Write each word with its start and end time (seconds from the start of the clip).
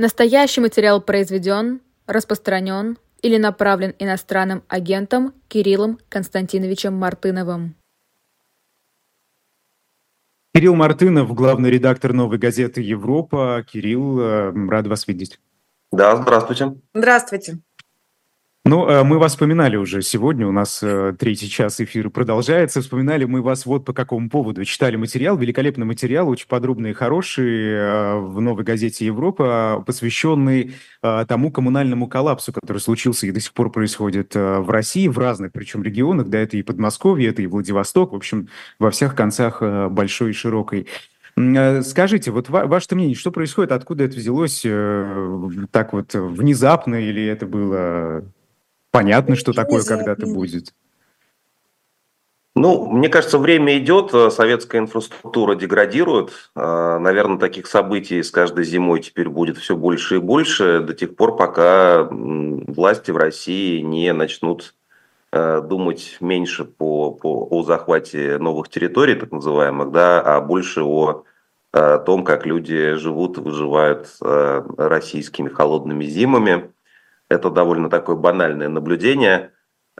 Настоящий 0.00 0.60
материал 0.60 1.02
произведен, 1.02 1.80
распространен 2.06 2.98
или 3.20 3.36
направлен 3.36 3.96
иностранным 3.98 4.62
агентом 4.68 5.34
Кириллом 5.48 5.98
Константиновичем 6.08 6.94
Мартыновым. 6.94 7.74
Кирилл 10.54 10.76
Мартынов, 10.76 11.34
главный 11.34 11.70
редактор 11.70 12.12
«Новой 12.12 12.38
газеты 12.38 12.80
Европа». 12.80 13.66
Кирилл, 13.68 14.20
э, 14.20 14.68
рад 14.68 14.86
вас 14.86 15.08
видеть. 15.08 15.40
Да, 15.90 16.14
здравствуйте. 16.14 16.76
Здравствуйте. 16.94 17.58
Ну, 18.68 18.86
э, 18.86 19.02
мы 19.02 19.18
вас 19.18 19.32
вспоминали 19.32 19.76
уже 19.76 20.02
сегодня, 20.02 20.46
у 20.46 20.52
нас 20.52 20.80
э, 20.82 21.14
третий 21.18 21.48
час 21.48 21.80
эфира 21.80 22.10
продолжается. 22.10 22.82
Вспоминали 22.82 23.24
мы 23.24 23.40
вас 23.40 23.64
вот 23.64 23.86
по 23.86 23.94
какому 23.94 24.28
поводу. 24.28 24.62
Читали 24.66 24.96
материал, 24.96 25.38
великолепный 25.38 25.86
материал, 25.86 26.28
очень 26.28 26.46
подробный 26.48 26.90
и 26.90 26.92
хороший 26.92 27.46
э, 27.48 28.18
в 28.18 28.42
новой 28.42 28.64
газете 28.64 29.06
«Европа», 29.06 29.82
посвященный 29.86 30.74
тому 31.00 31.50
коммунальному 31.50 32.08
коллапсу, 32.08 32.52
который 32.52 32.78
случился 32.78 33.26
и 33.26 33.30
до 33.30 33.40
сих 33.40 33.54
пор 33.54 33.72
происходит 33.72 34.34
в 34.34 34.68
России, 34.68 35.08
в 35.08 35.16
разных 35.16 35.52
причем 35.52 35.82
регионах. 35.82 36.28
Да, 36.28 36.38
это 36.38 36.58
и 36.58 36.62
Подмосковье, 36.62 37.30
это 37.30 37.40
и 37.40 37.46
Владивосток, 37.46 38.12
в 38.12 38.16
общем, 38.16 38.48
во 38.78 38.90
всех 38.90 39.14
концах 39.14 39.62
большой 39.90 40.30
и 40.30 40.34
широкой. 40.34 40.88
Скажите, 41.36 42.32
вот 42.32 42.50
ваше 42.50 42.94
мнение, 42.94 43.14
что 43.14 43.30
происходит, 43.30 43.72
откуда 43.72 44.04
это 44.04 44.16
взялось 44.16 44.60
так 45.70 45.92
вот 45.94 46.12
внезапно, 46.12 46.96
или 46.96 47.24
это 47.24 47.46
было 47.46 48.24
Понятно, 48.98 49.36
что 49.36 49.52
такое 49.52 49.84
когда-то 49.84 50.26
будет. 50.26 50.74
Ну, 52.56 52.90
мне 52.90 53.08
кажется, 53.08 53.38
время 53.38 53.78
идет, 53.78 54.12
э, 54.12 54.30
советская 54.30 54.80
инфраструктура 54.80 55.54
деградирует. 55.54 56.50
Э, 56.56 56.98
Наверное, 56.98 57.38
таких 57.38 57.68
событий 57.68 58.20
с 58.20 58.32
каждой 58.32 58.64
зимой 58.64 58.98
теперь 58.98 59.28
будет 59.28 59.56
все 59.56 59.76
больше 59.76 60.16
и 60.16 60.18
больше, 60.18 60.80
до 60.80 60.94
тех 60.94 61.14
пор, 61.14 61.36
пока 61.36 62.08
власти 62.10 63.12
в 63.12 63.16
России 63.16 63.78
не 63.82 64.12
начнут 64.12 64.74
э, 65.30 65.62
думать 65.62 66.16
меньше 66.18 66.64
по, 66.64 67.12
по, 67.12 67.46
о 67.48 67.62
захвате 67.62 68.38
новых 68.38 68.68
территорий, 68.68 69.14
так 69.14 69.30
называемых, 69.30 69.92
да, 69.92 70.20
а 70.20 70.40
больше 70.40 70.82
о, 70.82 71.22
о 71.70 71.98
том, 71.98 72.24
как 72.24 72.44
люди 72.46 72.94
живут 72.94 73.38
и 73.38 73.42
выживают 73.42 74.08
российскими 74.20 75.48
холодными 75.48 76.04
зимами. 76.04 76.72
Это 77.28 77.50
довольно 77.50 77.90
такое 77.90 78.16
банальное 78.16 78.68
наблюдение. 78.68 79.52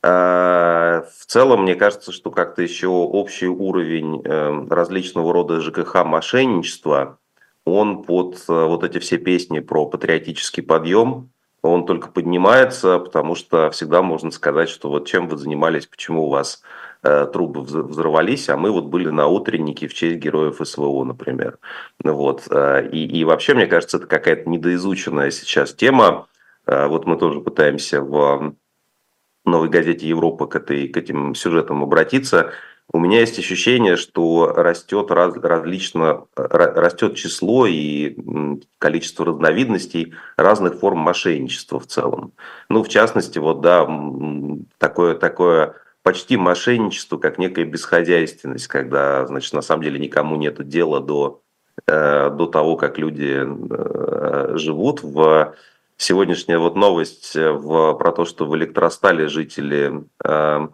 А, 0.03 1.05
в 1.19 1.27
целом, 1.27 1.63
мне 1.63 1.75
кажется, 1.75 2.13
что 2.13 2.31
как-то 2.31 2.63
еще 2.63 2.89
общий 2.89 3.49
уровень 3.49 4.23
эм, 4.25 4.71
различного 4.71 5.33
рода 5.33 5.61
ЖКХ 5.61 6.05
мошенничества, 6.05 7.19
он 7.65 8.03
под 8.03 8.37
э, 8.49 8.65
вот 8.65 8.85
эти 8.85 8.99
все 8.99 9.19
песни 9.19 9.61
про 9.61 9.87
патриотический 9.87 10.63
подъем, 10.63 11.31
он 11.61 11.85
только 11.85 12.09
поднимается, 12.09 12.99
потому 12.99 13.35
что 13.35 13.71
всегда 13.71 14.01
можно 14.01 14.31
сказать, 14.31 14.71
что 14.71 14.89
вот 14.89 15.07
чем 15.07 15.29
вы 15.29 15.37
занимались, 15.37 15.87
почему 15.87 16.27
у 16.27 16.31
вас 16.31 16.63
э, 17.03 17.27
трубы 17.31 17.61
взорвались, 17.63 18.49
а 18.49 18.57
мы 18.57 18.71
вот 18.71 18.85
были 18.85 19.11
на 19.11 19.27
утреннике 19.27 19.89
в 19.89 19.95
честь 19.95 20.17
героев 20.17 20.61
СВО, 20.63 21.05
например. 21.05 21.59
Вот. 22.03 22.47
Э, 22.51 22.89
и, 22.91 23.05
и 23.05 23.25
вообще, 23.25 23.55
мне 23.55 23.67
кажется, 23.67 23.99
это 23.99 24.07
какая-то 24.07 24.49
недоизученная 24.49 25.31
сейчас 25.31 25.75
тема, 25.75 26.29
Э, 26.29 26.38
вот 26.69 27.07
мы 27.07 27.17
тоже 27.17 27.41
пытаемся 27.41 28.03
в 28.03 28.55
новой 29.45 29.69
газете 29.69 30.07
Европа 30.07 30.47
к, 30.47 30.57
этой, 30.57 30.89
к 30.89 30.97
этим 30.97 31.35
сюжетам 31.35 31.83
обратиться. 31.83 32.53
У 32.91 32.99
меня 32.99 33.21
есть 33.21 33.39
ощущение, 33.39 33.97
что 33.97 34.53
растет 34.55 35.11
раз, 35.11 35.35
различно, 35.37 36.25
растет 36.37 37.17
число 37.17 37.67
и 37.67 38.17
количество 38.79 39.27
разновидностей 39.27 40.15
разных 40.37 40.79
форм 40.79 40.99
мошенничества 40.99 41.81
в 41.81 41.87
целом. 41.87 42.33
Ну, 42.71 42.83
в 42.83 42.89
частности, 42.89 43.39
вот, 43.39 43.61
да, 43.61 43.87
такое, 44.79 45.17
такое 45.17 45.75
почти 46.03 46.39
мошенничество, 46.39 47.19
как 47.19 47.37
некая 47.37 47.67
бесхозяйственность, 47.67 48.69
когда, 48.69 49.27
значит, 49.27 49.53
на 49.53 49.61
самом 49.61 49.83
деле 49.83 49.99
никому 49.99 50.37
нет 50.37 50.67
дела 50.67 51.01
до, 51.01 51.43
э, 51.87 52.31
до 52.31 52.47
того, 52.47 52.77
как 52.77 52.97
люди 52.97 53.45
э, 53.45 54.57
живут 54.57 55.03
в 55.03 55.55
сегодняшняя 55.99 56.59
вот 56.59 56.77
новость 56.77 57.37
э, 57.37 57.51
в, 57.51 57.95
про 57.95 58.13
то, 58.13 58.25
что 58.25 58.47
в 58.47 58.57
электростале 58.57 59.29
жители 59.29 60.05
э, 60.25 60.69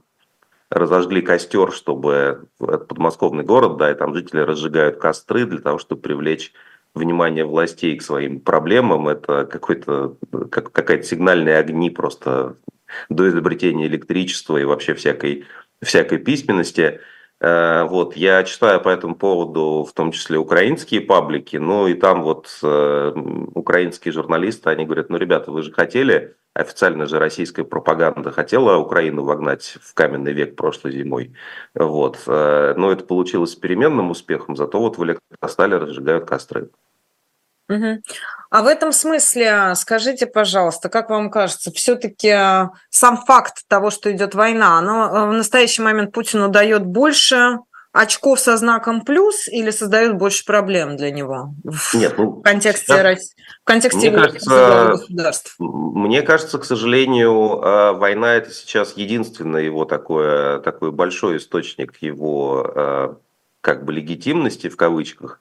разожгли 0.70 1.22
костер, 1.22 1.72
чтобы 1.72 2.46
это 2.60 2.78
подмосковный 2.78 3.44
город, 3.44 3.76
да, 3.78 3.90
и 3.90 3.94
там 3.94 4.14
жители 4.14 4.40
разжигают 4.40 4.98
костры 4.98 5.46
для 5.46 5.58
того, 5.58 5.78
чтобы 5.78 6.02
привлечь 6.02 6.52
внимание 6.94 7.44
властей 7.44 7.96
к 7.96 8.02
своим 8.02 8.38
проблемам. 8.38 9.08
Это 9.08 9.46
какой-то, 9.46 10.16
как, 10.50 10.70
какая-то 10.70 11.04
сигнальные 11.04 11.58
огни 11.58 11.90
просто 11.90 12.56
до 13.08 13.28
изобретения 13.28 13.86
электричества 13.86 14.58
и 14.58 14.64
вообще 14.64 14.94
всякой, 14.94 15.46
всякой 15.82 16.18
письменности. 16.18 17.00
Э, 17.40 17.84
вот, 17.84 18.16
я 18.16 18.42
читаю 18.44 18.80
по 18.80 18.88
этому 18.88 19.16
поводу 19.16 19.84
в 19.88 19.92
том 19.92 20.12
числе 20.12 20.38
украинские 20.38 21.00
паблики, 21.00 21.56
ну 21.56 21.86
и 21.86 21.94
там 21.94 22.22
вот 22.22 22.58
э, 22.62 23.12
украинские 23.54 24.12
журналисты, 24.12 24.70
они 24.70 24.84
говорят, 24.84 25.10
ну, 25.10 25.16
ребята, 25.18 25.50
вы 25.50 25.62
же 25.62 25.72
хотели, 25.72 26.36
официально 26.54 27.06
же 27.06 27.18
российская 27.18 27.64
пропаганда 27.64 28.30
хотела 28.30 28.78
Украину 28.78 29.24
вогнать 29.24 29.78
в 29.82 29.94
каменный 29.94 30.32
век 30.32 30.56
прошлой 30.56 30.92
зимой, 30.92 31.34
вот, 31.74 32.22
э, 32.26 32.74
но 32.76 32.92
это 32.92 33.04
получилось 33.04 33.52
с 33.52 33.56
переменным 33.56 34.10
успехом, 34.10 34.56
зато 34.56 34.78
вот 34.78 34.96
в 34.96 35.04
электростале 35.04 35.76
разжигают 35.76 36.26
костры. 36.26 36.70
Угу. 37.68 38.02
А 38.50 38.62
в 38.62 38.66
этом 38.66 38.92
смысле 38.92 39.72
скажите, 39.74 40.26
пожалуйста, 40.26 40.88
как 40.88 41.10
вам 41.10 41.30
кажется, 41.30 41.72
все-таки 41.72 42.28
э, 42.28 42.68
сам 42.90 43.16
факт 43.16 43.64
того, 43.68 43.90
что 43.90 44.12
идет 44.12 44.34
война, 44.34 44.78
оно 44.78 45.06
э, 45.06 45.28
в 45.28 45.32
настоящий 45.32 45.82
момент 45.82 46.12
Путину 46.12 46.48
дает 46.48 46.84
больше 46.84 47.58
очков 47.92 48.38
со 48.40 48.56
знаком 48.56 49.00
плюс 49.02 49.48
или 49.48 49.70
создает 49.70 50.16
больше 50.16 50.44
проблем 50.44 50.96
для 50.96 51.10
него 51.10 51.54
Нет, 51.94 52.14
ну, 52.18 52.30
в 52.30 52.42
контексте, 52.42 52.92
да. 52.92 53.14
в 53.14 53.64
контексте 53.64 54.10
мне 54.10 54.20
кажется, 54.20 54.86
государств? 54.90 55.54
Мне 55.58 56.22
кажется, 56.22 56.58
к 56.58 56.64
сожалению, 56.64 57.60
э, 57.60 57.92
война 57.94 58.34
это 58.34 58.50
сейчас 58.50 58.92
единственный 58.96 59.64
его 59.64 59.84
такой, 59.84 60.62
такой 60.62 60.92
большой 60.92 61.38
источник 61.38 61.96
его 62.02 63.20
как 63.62 63.86
бы 63.86 63.94
легитимности 63.94 64.68
в 64.68 64.76
кавычках. 64.76 65.40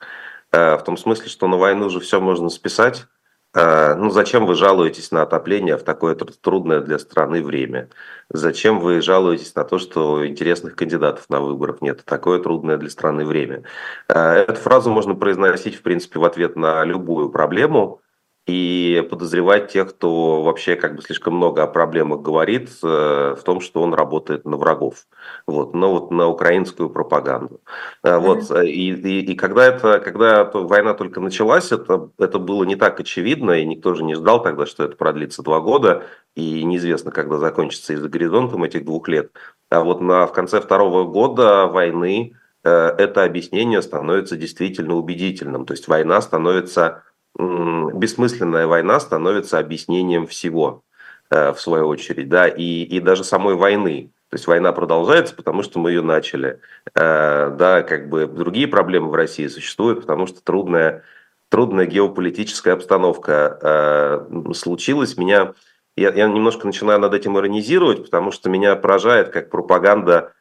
Э, 0.54 0.76
в 0.76 0.84
том 0.84 0.96
смысле, 0.96 1.28
что 1.28 1.48
на 1.48 1.56
войну 1.56 1.90
же 1.90 1.98
все 1.98 2.20
можно 2.20 2.48
списать. 2.48 3.06
Э, 3.54 3.94
ну, 3.96 4.10
зачем 4.10 4.46
вы 4.46 4.54
жалуетесь 4.54 5.10
на 5.10 5.22
отопление 5.22 5.76
в 5.76 5.82
такое 5.82 6.14
трудное 6.14 6.80
для 6.80 7.00
страны 7.00 7.42
время? 7.42 7.88
Зачем 8.30 8.78
вы 8.78 9.00
жалуетесь 9.00 9.54
на 9.56 9.64
то, 9.64 9.78
что 9.78 10.24
интересных 10.24 10.76
кандидатов 10.76 11.28
на 11.28 11.40
выборах 11.40 11.82
нет 11.82 12.04
такое 12.04 12.38
трудное 12.40 12.76
для 12.76 12.88
страны 12.88 13.24
время? 13.24 13.64
Э, 14.08 14.44
эту 14.48 14.60
фразу 14.60 14.90
можно 14.92 15.16
произносить, 15.16 15.74
в 15.74 15.82
принципе, 15.82 16.20
в 16.20 16.24
ответ 16.24 16.54
на 16.54 16.84
любую 16.84 17.30
проблему 17.30 18.00
и 18.46 19.06
подозревать 19.08 19.72
тех, 19.72 19.90
кто 19.90 20.42
вообще 20.42 20.76
как 20.76 20.96
бы 20.96 21.02
слишком 21.02 21.34
много 21.34 21.62
о 21.62 21.66
проблемах 21.66 22.20
говорит, 22.20 22.68
э, 22.82 23.36
в 23.38 23.42
том, 23.42 23.60
что 23.60 23.80
он 23.80 23.94
работает 23.94 24.44
на 24.44 24.58
врагов, 24.58 25.06
вот, 25.46 25.74
но 25.74 25.92
вот 25.92 26.10
на 26.10 26.28
украинскую 26.28 26.90
пропаганду. 26.90 27.62
Mm-hmm. 28.04 28.18
Вот, 28.18 28.64
и, 28.64 28.90
и, 28.90 29.20
и 29.32 29.34
когда, 29.34 29.66
это, 29.66 29.98
когда 29.98 30.44
война 30.44 30.92
только 30.92 31.20
началась, 31.20 31.72
это, 31.72 32.10
это 32.18 32.38
было 32.38 32.64
не 32.64 32.76
так 32.76 33.00
очевидно, 33.00 33.52
и 33.52 33.64
никто 33.64 33.94
же 33.94 34.04
не 34.04 34.14
ждал 34.14 34.42
тогда, 34.42 34.66
что 34.66 34.84
это 34.84 34.96
продлится 34.96 35.42
два 35.42 35.60
года, 35.60 36.04
и 36.34 36.64
неизвестно, 36.64 37.12
когда 37.12 37.38
закончится 37.38 37.94
из-за 37.94 38.08
горизонтом 38.10 38.62
этих 38.64 38.84
двух 38.84 39.08
лет. 39.08 39.32
А 39.70 39.82
вот 39.82 40.02
на, 40.02 40.26
в 40.26 40.32
конце 40.32 40.60
второго 40.60 41.04
года 41.04 41.66
войны 41.66 42.36
это 42.62 43.24
объяснение 43.24 43.82
становится 43.82 44.36
действительно 44.36 44.94
убедительным. 44.94 45.66
То 45.66 45.74
есть 45.74 45.86
война 45.86 46.20
становится 46.22 47.02
бессмысленная 47.36 48.66
война 48.66 49.00
становится 49.00 49.58
объяснением 49.58 50.26
всего, 50.26 50.82
э, 51.30 51.52
в 51.52 51.60
свою 51.60 51.86
очередь, 51.88 52.28
да, 52.28 52.46
и, 52.48 52.82
и 52.82 53.00
даже 53.00 53.24
самой 53.24 53.54
войны. 53.54 54.10
То 54.30 54.36
есть 54.36 54.46
война 54.46 54.72
продолжается, 54.72 55.34
потому 55.34 55.62
что 55.62 55.78
мы 55.78 55.90
ее 55.90 56.02
начали. 56.02 56.60
Э, 56.94 57.54
да, 57.56 57.82
как 57.82 58.08
бы 58.08 58.26
другие 58.26 58.68
проблемы 58.68 59.10
в 59.10 59.14
России 59.14 59.46
существуют, 59.46 60.00
потому 60.02 60.26
что 60.26 60.42
трудная, 60.42 61.02
трудная 61.48 61.86
геополитическая 61.86 62.74
обстановка 62.74 63.58
э, 63.60 64.52
случилась. 64.54 65.16
Меня, 65.16 65.54
я, 65.96 66.12
я 66.12 66.28
немножко 66.28 66.66
начинаю 66.66 67.00
над 67.00 67.14
этим 67.14 67.38
иронизировать, 67.38 68.04
потому 68.04 68.30
что 68.30 68.48
меня 68.48 68.76
поражает, 68.76 69.30
как 69.30 69.50
пропаганда 69.50 70.32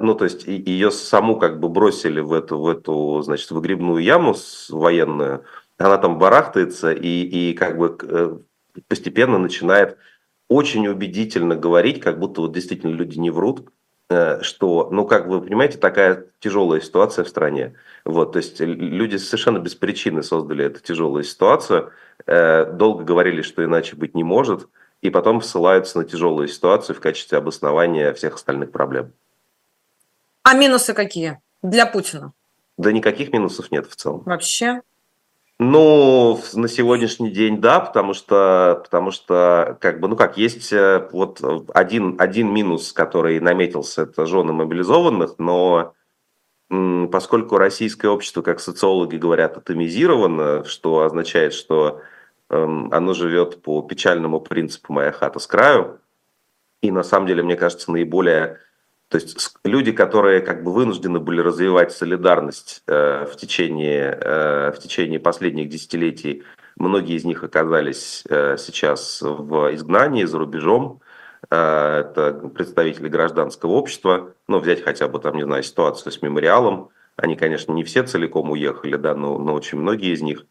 ну, 0.00 0.14
то 0.14 0.24
есть 0.24 0.46
ее 0.46 0.90
саму 0.90 1.38
как 1.38 1.60
бы 1.60 1.68
бросили 1.68 2.20
в 2.20 2.32
эту, 2.32 2.58
в 2.58 2.66
эту 2.66 3.20
значит, 3.20 3.50
выгребную 3.50 4.02
яму 4.02 4.34
военную, 4.70 5.44
она 5.82 5.98
там 5.98 6.18
барахтается 6.18 6.92
и, 6.92 7.22
и 7.22 7.54
как 7.54 7.76
бы 7.76 7.96
э, 8.02 8.38
постепенно 8.88 9.38
начинает 9.38 9.96
очень 10.48 10.86
убедительно 10.86 11.56
говорить, 11.56 12.00
как 12.00 12.18
будто 12.18 12.42
вот 12.42 12.52
действительно 12.52 12.92
люди 12.92 13.18
не 13.18 13.30
врут, 13.30 13.70
э, 14.10 14.42
что, 14.42 14.88
ну, 14.90 15.06
как 15.06 15.26
вы 15.26 15.40
понимаете, 15.40 15.78
такая 15.78 16.26
тяжелая 16.40 16.80
ситуация 16.80 17.24
в 17.24 17.28
стране. 17.28 17.74
Вот, 18.04 18.32
то 18.32 18.38
есть 18.38 18.60
люди 18.60 19.16
совершенно 19.16 19.58
без 19.58 19.74
причины 19.74 20.22
создали 20.22 20.64
эту 20.64 20.80
тяжелую 20.80 21.24
ситуацию, 21.24 21.92
э, 22.26 22.66
долго 22.66 23.04
говорили, 23.04 23.42
что 23.42 23.64
иначе 23.64 23.96
быть 23.96 24.14
не 24.14 24.24
может, 24.24 24.68
и 25.00 25.10
потом 25.10 25.42
ссылаются 25.42 25.98
на 25.98 26.04
тяжелую 26.04 26.48
ситуацию 26.48 26.96
в 26.96 27.00
качестве 27.00 27.38
обоснования 27.38 28.12
всех 28.12 28.34
остальных 28.34 28.70
проблем. 28.70 29.12
А 30.44 30.54
минусы 30.54 30.92
какие 30.94 31.40
для 31.62 31.86
Путина? 31.86 32.32
Да 32.76 32.92
никаких 32.92 33.32
минусов 33.32 33.70
нет 33.70 33.86
в 33.86 33.96
целом. 33.96 34.22
Вообще? 34.24 34.82
Ну, 35.62 36.40
на 36.54 36.66
сегодняшний 36.66 37.30
день 37.30 37.60
да, 37.60 37.78
потому 37.78 38.14
что, 38.14 38.80
потому 38.82 39.12
что 39.12 39.78
как 39.80 40.00
бы, 40.00 40.08
ну 40.08 40.16
как, 40.16 40.36
есть 40.36 40.72
э, 40.72 41.08
вот 41.12 41.40
один, 41.72 42.16
один 42.18 42.52
минус, 42.52 42.92
который 42.92 43.38
наметился, 43.38 44.02
это 44.02 44.26
жены 44.26 44.52
мобилизованных, 44.52 45.36
но 45.38 45.94
поскольку 46.68 47.58
российское 47.58 48.08
общество, 48.08 48.42
как 48.42 48.58
социологи 48.58 49.16
говорят, 49.16 49.56
атомизировано, 49.56 50.64
что 50.64 51.02
означает, 51.02 51.52
что 51.54 52.00
эм, 52.50 52.92
оно 52.92 53.14
живет 53.14 53.62
по 53.62 53.82
печальному 53.82 54.40
принципу 54.40 54.92
«моя 54.92 55.12
хата 55.12 55.38
с 55.38 55.46
краю», 55.46 56.00
и 56.80 56.90
на 56.90 57.04
самом 57.04 57.28
деле, 57.28 57.44
мне 57.44 57.54
кажется, 57.54 57.92
наиболее 57.92 58.58
то 59.12 59.18
есть 59.18 59.54
люди, 59.62 59.92
которые 59.92 60.40
как 60.40 60.64
бы 60.64 60.72
вынуждены 60.72 61.20
были 61.20 61.42
развивать 61.42 61.92
солидарность 61.92 62.82
э, 62.86 63.26
в, 63.26 63.36
течение, 63.36 64.18
э, 64.18 64.72
в 64.74 64.78
течение 64.78 65.20
последних 65.20 65.68
десятилетий, 65.68 66.44
многие 66.76 67.16
из 67.16 67.24
них 67.26 67.44
оказались 67.44 68.24
э, 68.30 68.56
сейчас 68.56 69.20
в 69.20 69.74
изгнании 69.74 70.24
за 70.24 70.38
рубежом. 70.38 71.02
Э, 71.50 72.04
это 72.06 72.32
представители 72.54 73.08
гражданского 73.08 73.72
общества. 73.72 74.32
Ну, 74.48 74.60
взять 74.60 74.82
хотя 74.82 75.08
бы 75.08 75.18
там, 75.18 75.36
не 75.36 75.42
знаю, 75.42 75.62
ситуацию 75.62 76.10
с 76.10 76.22
мемориалом. 76.22 76.88
Они, 77.16 77.36
конечно, 77.36 77.74
не 77.74 77.84
все 77.84 78.04
целиком 78.04 78.50
уехали, 78.50 78.96
да, 78.96 79.14
но, 79.14 79.36
но 79.36 79.52
очень 79.52 79.76
многие 79.76 80.14
из 80.14 80.22
них 80.22 80.46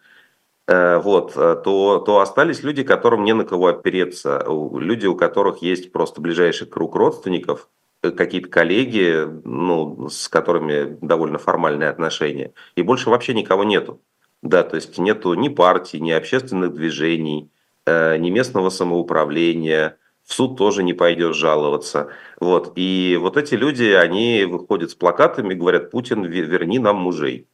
э, 0.68 1.00
вот, 1.00 1.36
э, 1.36 1.60
то, 1.64 1.98
то 1.98 2.20
остались 2.20 2.62
люди, 2.62 2.84
которым 2.84 3.24
не 3.24 3.34
на 3.34 3.44
кого 3.44 3.70
опереться, 3.70 4.46
люди, 4.48 5.08
у 5.08 5.16
которых 5.16 5.64
есть 5.64 5.92
просто 5.92 6.22
ближайший 6.22 6.68
круг 6.68 6.96
родственников– 6.96 7.68
какие-то 8.02 8.50
коллеги, 8.50 9.28
ну, 9.44 10.10
с 10.10 10.28
которыми 10.28 10.98
довольно 11.02 11.38
формальные 11.38 11.90
отношения, 11.90 12.54
и 12.76 12.82
больше 12.82 13.10
вообще 13.10 13.34
никого 13.34 13.64
нету. 13.64 14.02
Да, 14.42 14.64
то 14.64 14.76
есть 14.76 14.98
нету 14.98 15.34
ни 15.36 15.50
партий, 15.50 16.00
ни 16.00 16.12
общественных 16.12 16.74
движений, 16.74 17.52
э, 17.86 18.18
ни 18.18 18.32
местного 18.32 18.70
самоуправления, 18.70 19.98
в 20.26 20.34
суд 20.34 20.58
тоже 20.58 20.82
не 20.84 20.94
пойдешь 20.94 21.36
жаловаться. 21.36 22.10
Вот. 22.40 22.74
И 22.76 23.18
вот 23.22 23.38
эти 23.38 23.54
люди, 23.56 23.84
они 23.84 24.46
выходят 24.46 24.90
с 24.92 24.96
плакатами, 24.96 25.54
говорят, 25.54 25.92
Путин, 25.92 26.24
верни 26.24 26.80
нам 26.80 26.96
мужей. 26.98 27.48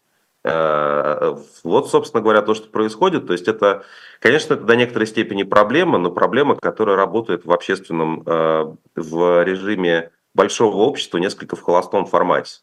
Э, 0.43 1.35
вот, 1.63 1.89
собственно 1.89 2.21
говоря, 2.21 2.41
то, 2.41 2.53
что 2.53 2.69
происходит. 2.69 3.27
То 3.27 3.33
есть 3.33 3.47
это, 3.47 3.83
конечно, 4.21 4.53
это 4.53 4.63
до 4.63 4.75
некоторой 4.75 5.07
степени 5.07 5.43
проблема, 5.43 5.97
но 5.97 6.11
проблема, 6.11 6.55
которая 6.55 6.95
работает 6.95 7.45
в 7.45 7.51
общественном, 7.51 8.23
э, 8.25 8.75
в 8.95 9.43
режиме 9.43 10.11
большого 10.37 10.77
общества 10.77 11.17
несколько 11.17 11.57
в 11.57 11.61
холостом 11.61 12.05
формате. 12.05 12.61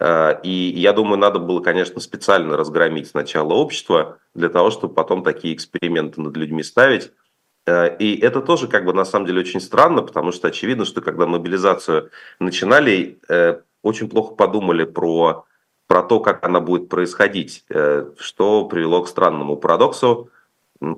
Э, 0.00 0.40
и 0.42 0.50
я 0.50 0.92
думаю, 0.92 1.18
надо 1.18 1.38
было, 1.38 1.60
конечно, 1.60 2.00
специально 2.00 2.56
разгромить 2.56 3.08
сначала 3.08 3.52
общество 3.52 4.18
для 4.34 4.48
того, 4.48 4.70
чтобы 4.70 4.94
потом 4.94 5.22
такие 5.22 5.54
эксперименты 5.54 6.20
над 6.20 6.36
людьми 6.36 6.62
ставить. 6.62 7.12
Э, 7.66 7.94
и 7.98 8.18
это 8.18 8.40
тоже 8.40 8.66
как 8.66 8.84
бы 8.86 8.94
на 8.94 9.04
самом 9.04 9.26
деле 9.26 9.40
очень 9.40 9.60
странно, 9.60 10.02
потому 10.02 10.32
что 10.32 10.48
очевидно, 10.48 10.84
что 10.86 11.02
когда 11.02 11.26
мобилизацию 11.26 12.10
начинали, 12.40 13.20
э, 13.28 13.60
очень 13.82 14.08
плохо 14.08 14.34
подумали 14.34 14.84
про, 14.84 15.44
про 15.86 16.02
то, 16.02 16.20
как 16.20 16.44
она 16.44 16.60
будет 16.60 16.88
происходить, 16.88 17.64
что 18.18 18.64
привело 18.66 19.02
к 19.02 19.08
странному 19.08 19.56
парадоксу, 19.56 20.30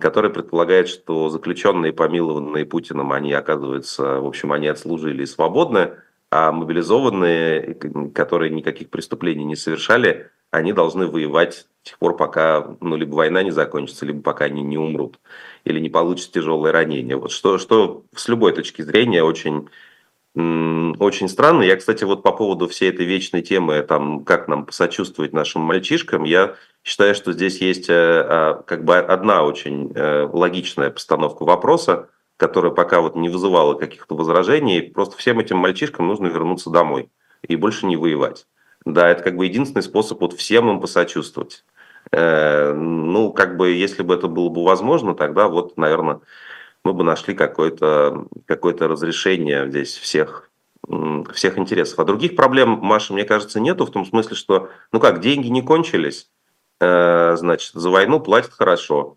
который 0.01 0.31
предполагает, 0.31 0.89
что 0.89 1.29
заключенные, 1.29 1.93
помилованные 1.93 2.67
Путиным, 2.67 3.13
они 3.13 3.33
оказываются, 3.33 4.21
в 4.21 4.27
общем, 4.27 4.53
они 4.53 4.67
отслужили 4.67 5.23
и 5.23 5.27
свободны, 5.27 5.93
а 6.33 6.51
мобилизованные, 6.51 7.75
которые 8.15 8.51
никаких 8.51 8.89
преступлений 8.89 9.45
не 9.45 9.55
совершали, 9.55 10.31
они 10.51 10.73
должны 10.73 11.07
воевать 11.07 11.67
до 11.85 11.91
тех 11.91 11.99
пор, 11.99 12.17
пока 12.17 12.75
ну, 12.81 12.97
либо 12.97 13.17
война 13.17 13.43
не 13.43 13.51
закончится, 13.51 14.07
либо 14.07 14.23
пока 14.23 14.47
они 14.47 14.63
не 14.63 14.79
умрут 14.79 15.21
или 15.65 15.79
не 15.79 15.91
получат 15.91 16.33
тяжелое 16.33 16.73
ранение. 16.73 17.17
Вот 17.17 17.33
что, 17.33 17.59
что 17.59 18.05
с 18.17 18.29
любой 18.29 18.55
точки 18.55 18.81
зрения 18.81 19.23
очень, 19.23 19.69
очень 20.35 21.29
странно. 21.29 21.65
Я, 21.65 21.77
кстати, 21.77 22.05
вот 22.05 22.23
по 22.23 22.33
поводу 22.33 22.67
всей 22.67 22.89
этой 22.89 23.05
вечной 23.05 23.43
темы, 23.43 23.83
там, 23.83 24.25
как 24.25 24.49
нам 24.49 24.65
посочувствовать 24.65 25.35
нашим 25.35 25.61
мальчишкам, 25.61 26.25
я 26.25 26.55
считаю, 26.83 27.15
что 27.15 27.35
здесь 27.35 27.61
есть 27.61 27.91
э, 27.91 27.93
а, 27.95 28.63
как 28.67 28.85
бы 28.87 28.97
одна 28.97 29.45
очень 29.45 29.93
э, 29.95 30.27
логичная 30.33 30.89
постановка 30.89 31.45
вопроса– 31.45 32.09
которая 32.43 32.73
пока 32.73 33.01
вот 33.01 33.15
не 33.15 33.29
вызывала 33.29 33.75
каких-то 33.75 34.17
возражений. 34.17 34.83
Просто 34.83 35.17
всем 35.17 35.39
этим 35.39 35.59
мальчишкам 35.59 36.09
нужно 36.09 36.27
вернуться 36.27 36.71
домой 36.71 37.09
и 37.47 37.55
больше 37.55 37.87
не 37.87 37.97
воевать. 37.97 38.49
Да, 38.85 39.09
это 39.09 39.23
как 39.23 39.37
бы 39.37 39.47
единственный 39.47 39.85
способ 39.85 40.21
вот 40.21 40.33
всем 40.33 40.69
им 40.69 40.81
посочувствовать. 40.81 41.65
Э, 42.11 42.73
ну, 42.73 43.33
как 43.33 43.57
бы, 43.57 43.71
если 43.71 44.03
бы 44.03 44.15
это 44.15 44.27
было 44.27 44.49
бы 44.49 44.65
возможно, 44.65 45.15
тогда 45.15 45.47
вот, 45.47 45.77
наверное, 45.77 46.19
мы 46.83 46.95
бы 46.95 47.05
нашли 47.05 47.33
какое-то 47.33 48.27
какое 48.47 48.77
разрешение 48.77 49.71
здесь 49.71 49.97
всех, 49.97 50.51
всех 51.33 51.59
интересов. 51.59 52.01
А 52.01 52.05
других 52.05 52.35
проблем, 52.35 52.71
Маша, 52.83 53.13
мне 53.13 53.23
кажется, 53.23 53.61
нету, 53.61 53.87
в 53.87 53.93
том 53.93 54.05
смысле, 54.05 54.35
что, 54.35 54.69
ну 54.91 54.99
как, 54.99 55.21
деньги 55.21 55.47
не 55.47 55.63
кончились, 55.63 56.29
э, 56.81 57.37
значит, 57.37 57.75
за 57.75 57.89
войну 57.89 58.19
платят 58.19 58.51
хорошо. 58.51 59.17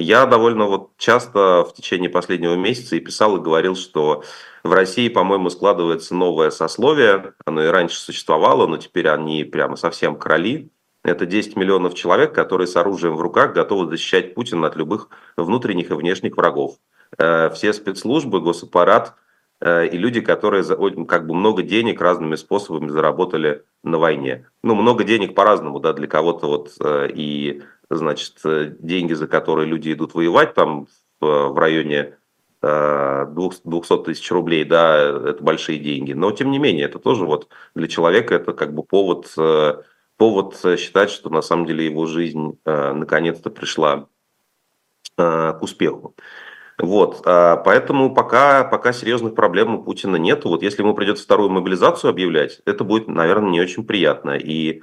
Я 0.00 0.26
довольно 0.26 0.64
вот 0.64 0.90
часто 0.96 1.64
в 1.64 1.74
течение 1.74 2.08
последнего 2.08 2.54
месяца 2.54 2.96
и 2.96 3.00
писал, 3.00 3.36
и 3.36 3.40
говорил, 3.40 3.76
что 3.76 4.24
в 4.62 4.72
России, 4.72 5.08
по-моему, 5.08 5.50
складывается 5.50 6.14
новое 6.14 6.50
сословие. 6.50 7.34
Оно 7.44 7.64
и 7.64 7.68
раньше 7.68 7.98
существовало, 7.98 8.66
но 8.66 8.78
теперь 8.78 9.08
они 9.08 9.44
прямо 9.44 9.76
совсем 9.76 10.16
короли. 10.16 10.70
Это 11.02 11.26
10 11.26 11.56
миллионов 11.56 11.94
человек, 11.94 12.34
которые 12.34 12.66
с 12.66 12.76
оружием 12.76 13.16
в 13.16 13.20
руках 13.20 13.54
готовы 13.54 13.90
защищать 13.90 14.34
Путина 14.34 14.66
от 14.66 14.76
любых 14.76 15.08
внутренних 15.36 15.90
и 15.90 15.94
внешних 15.94 16.36
врагов. 16.36 16.76
Э, 17.18 17.50
все 17.50 17.72
спецслужбы, 17.72 18.40
госаппарат 18.40 19.14
э, 19.60 19.88
и 19.88 19.96
люди, 19.98 20.20
которые 20.20 20.64
как 21.06 21.26
бы 21.26 21.34
много 21.34 21.62
денег 21.62 22.00
разными 22.00 22.36
способами 22.36 22.88
заработали 22.88 23.64
на 23.82 23.98
войне. 23.98 24.46
Ну, 24.62 24.74
много 24.74 25.04
денег 25.04 25.34
по-разному, 25.34 25.80
да, 25.80 25.92
для 25.92 26.06
кого-то 26.06 26.46
вот 26.46 26.72
э, 26.80 27.08
и 27.14 27.62
значит, 27.90 28.36
э, 28.44 28.72
деньги, 28.78 29.12
за 29.14 29.26
которые 29.26 29.66
люди 29.66 29.92
идут 29.92 30.14
воевать, 30.14 30.54
там 30.54 30.86
в 31.20 31.58
районе 31.58 32.16
200 32.62 32.62
э, 33.66 34.04
тысяч 34.04 34.30
рублей, 34.30 34.64
да, 34.64 34.98
это 35.28 35.42
большие 35.42 35.78
деньги. 35.78 36.12
Но, 36.12 36.30
тем 36.30 36.50
не 36.50 36.58
менее, 36.58 36.86
это 36.86 36.98
тоже 36.98 37.24
вот 37.24 37.48
для 37.74 37.88
человека 37.88 38.34
это 38.34 38.52
как 38.52 38.74
бы 38.74 38.82
повод, 38.84 39.32
э, 39.36 39.82
повод 40.16 40.56
считать, 40.78 41.10
что 41.10 41.30
на 41.30 41.42
самом 41.42 41.66
деле 41.66 41.84
его 41.84 42.06
жизнь 42.06 42.58
наконец-то 42.64 43.50
пришла 43.50 44.06
к 45.16 45.58
успеху. 45.60 46.14
Вот, 46.78 47.22
поэтому 47.24 48.14
пока, 48.14 48.64
пока 48.64 48.92
серьезных 48.92 49.34
проблем 49.34 49.74
у 49.74 49.82
Путина 49.82 50.16
нет. 50.16 50.44
Вот 50.44 50.62
если 50.62 50.82
ему 50.82 50.94
придется 50.94 51.24
вторую 51.24 51.50
мобилизацию 51.50 52.10
объявлять, 52.10 52.60
это 52.64 52.84
будет, 52.84 53.08
наверное, 53.08 53.50
не 53.50 53.60
очень 53.60 53.84
приятно. 53.84 54.30
И 54.36 54.82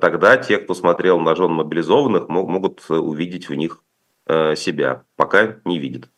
тогда 0.00 0.36
те, 0.36 0.58
кто 0.58 0.74
смотрел 0.74 1.18
на 1.20 1.34
жен 1.36 1.52
мобилизованных, 1.52 2.28
могут 2.28 2.88
увидеть 2.88 3.48
в 3.48 3.54
них 3.54 3.82
э, 4.26 4.56
себя. 4.56 5.02
Пока 5.16 5.56
не 5.64 5.78
видят. 5.78 6.08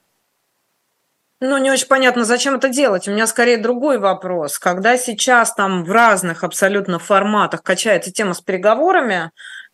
Ну, 1.45 1.59
не 1.59 1.73
очень 1.73 1.89
понятно, 1.89 2.25
зачем 2.25 2.55
это 2.55 2.69
делать. 2.69 3.09
У 3.09 3.11
меня 3.11 3.27
скорее 3.27 3.59
другой 3.59 3.99
вопрос. 3.99 4.61
Когда 4.61 4.97
сейчас 4.97 5.53
там 5.55 5.83
в 5.83 5.91
разных 5.91 6.45
абсолютно 6.45 7.01
форматах 7.01 7.65
качается 7.65 8.13
тема 8.13 8.35
с 8.35 8.41
переговорами, 8.41 9.33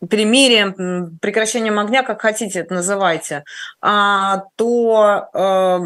перемирием, 0.09 1.19
прекращением 1.21 1.77
огня, 1.77 2.01
как 2.01 2.21
хотите 2.21 2.61
это 2.61 2.73
называйте, 2.73 3.43
а, 3.81 4.45
то, 4.55 5.29
э, 5.31 5.77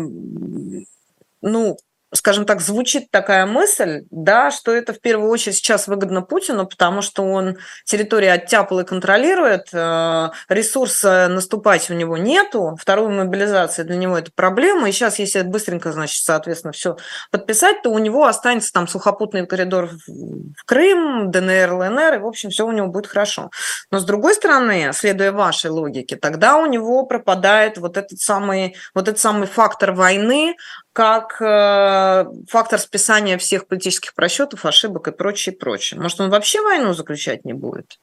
ну, 1.42 1.78
скажем 2.14 2.46
так, 2.46 2.62
звучит 2.62 3.10
такая 3.12 3.46
мысль, 3.46 4.06
да, 4.12 4.52
что 4.52 4.72
это 4.72 4.94
в 4.94 5.02
первую 5.02 5.30
очередь 5.30 5.58
сейчас 5.58 5.88
выгодно 5.88 6.22
Путину, 6.22 6.68
потому 6.68 7.02
что 7.02 7.24
он 7.24 7.58
территорию 7.86 8.34
оттяпал 8.34 8.80
и 8.80 8.86
контролирует, 8.86 9.68
э, 9.74 10.30
ресурса 10.48 11.28
наступать 11.30 11.90
у 11.90 11.94
него 11.94 12.18
нету, 12.18 12.78
вторую 12.80 13.12
мобилизация 13.12 13.86
для 13.86 13.98
него 13.98 14.18
это 14.18 14.32
проблема, 14.34 14.90
и 14.90 14.92
сейчас, 14.92 15.20
если 15.20 15.42
быстренько, 15.42 15.92
значит, 15.92 16.24
соответственно, 16.24 16.72
все 16.72 16.98
подписать, 17.32 17.82
то 17.82 17.90
у 17.90 17.98
него 17.98 18.26
останется 18.26 18.72
там 18.72 18.88
сухопутный 18.88 19.46
коридор 19.48 19.90
в 20.08 20.66
Крым, 20.66 21.32
ДНР, 21.32 21.74
ЛНР, 21.74 22.16
и, 22.16 22.20
в 22.20 22.28
общем, 22.28 22.50
все 22.52 22.66
у 22.66 22.72
него 22.72 22.88
будет 22.88 23.08
хорошо. 23.08 23.50
Но, 23.92 24.00
с 24.00 24.06
другой 24.06 24.36
стороны, 24.36 24.92
следуя 24.94 25.32
вашей 25.32 25.72
логике, 25.72 26.16
тогда 26.16 26.58
у 26.58 26.66
него 26.68 27.06
пропадает 27.06 27.78
вот 27.78 27.98
этот 27.98 28.20
самый, 28.20 28.76
вот 28.94 29.08
этот 29.08 29.20
самый 29.20 29.48
фактор 29.48 29.94
войны, 29.94 30.56
как 30.94 31.42
э, 31.42 32.26
фактор 32.48 32.80
списания 32.80 33.40
всех 33.40 33.68
политических 33.68 34.14
просчетов, 34.14 34.66
ошибок 34.66 35.08
и 35.08 35.12
прочее, 35.12 35.56
прочее. 35.56 36.00
Может, 36.00 36.22
он 36.22 36.30
вообще 36.30 36.62
войну 36.62 36.94
заключать 36.94 37.46
не 37.46 37.54
будет? 37.54 38.00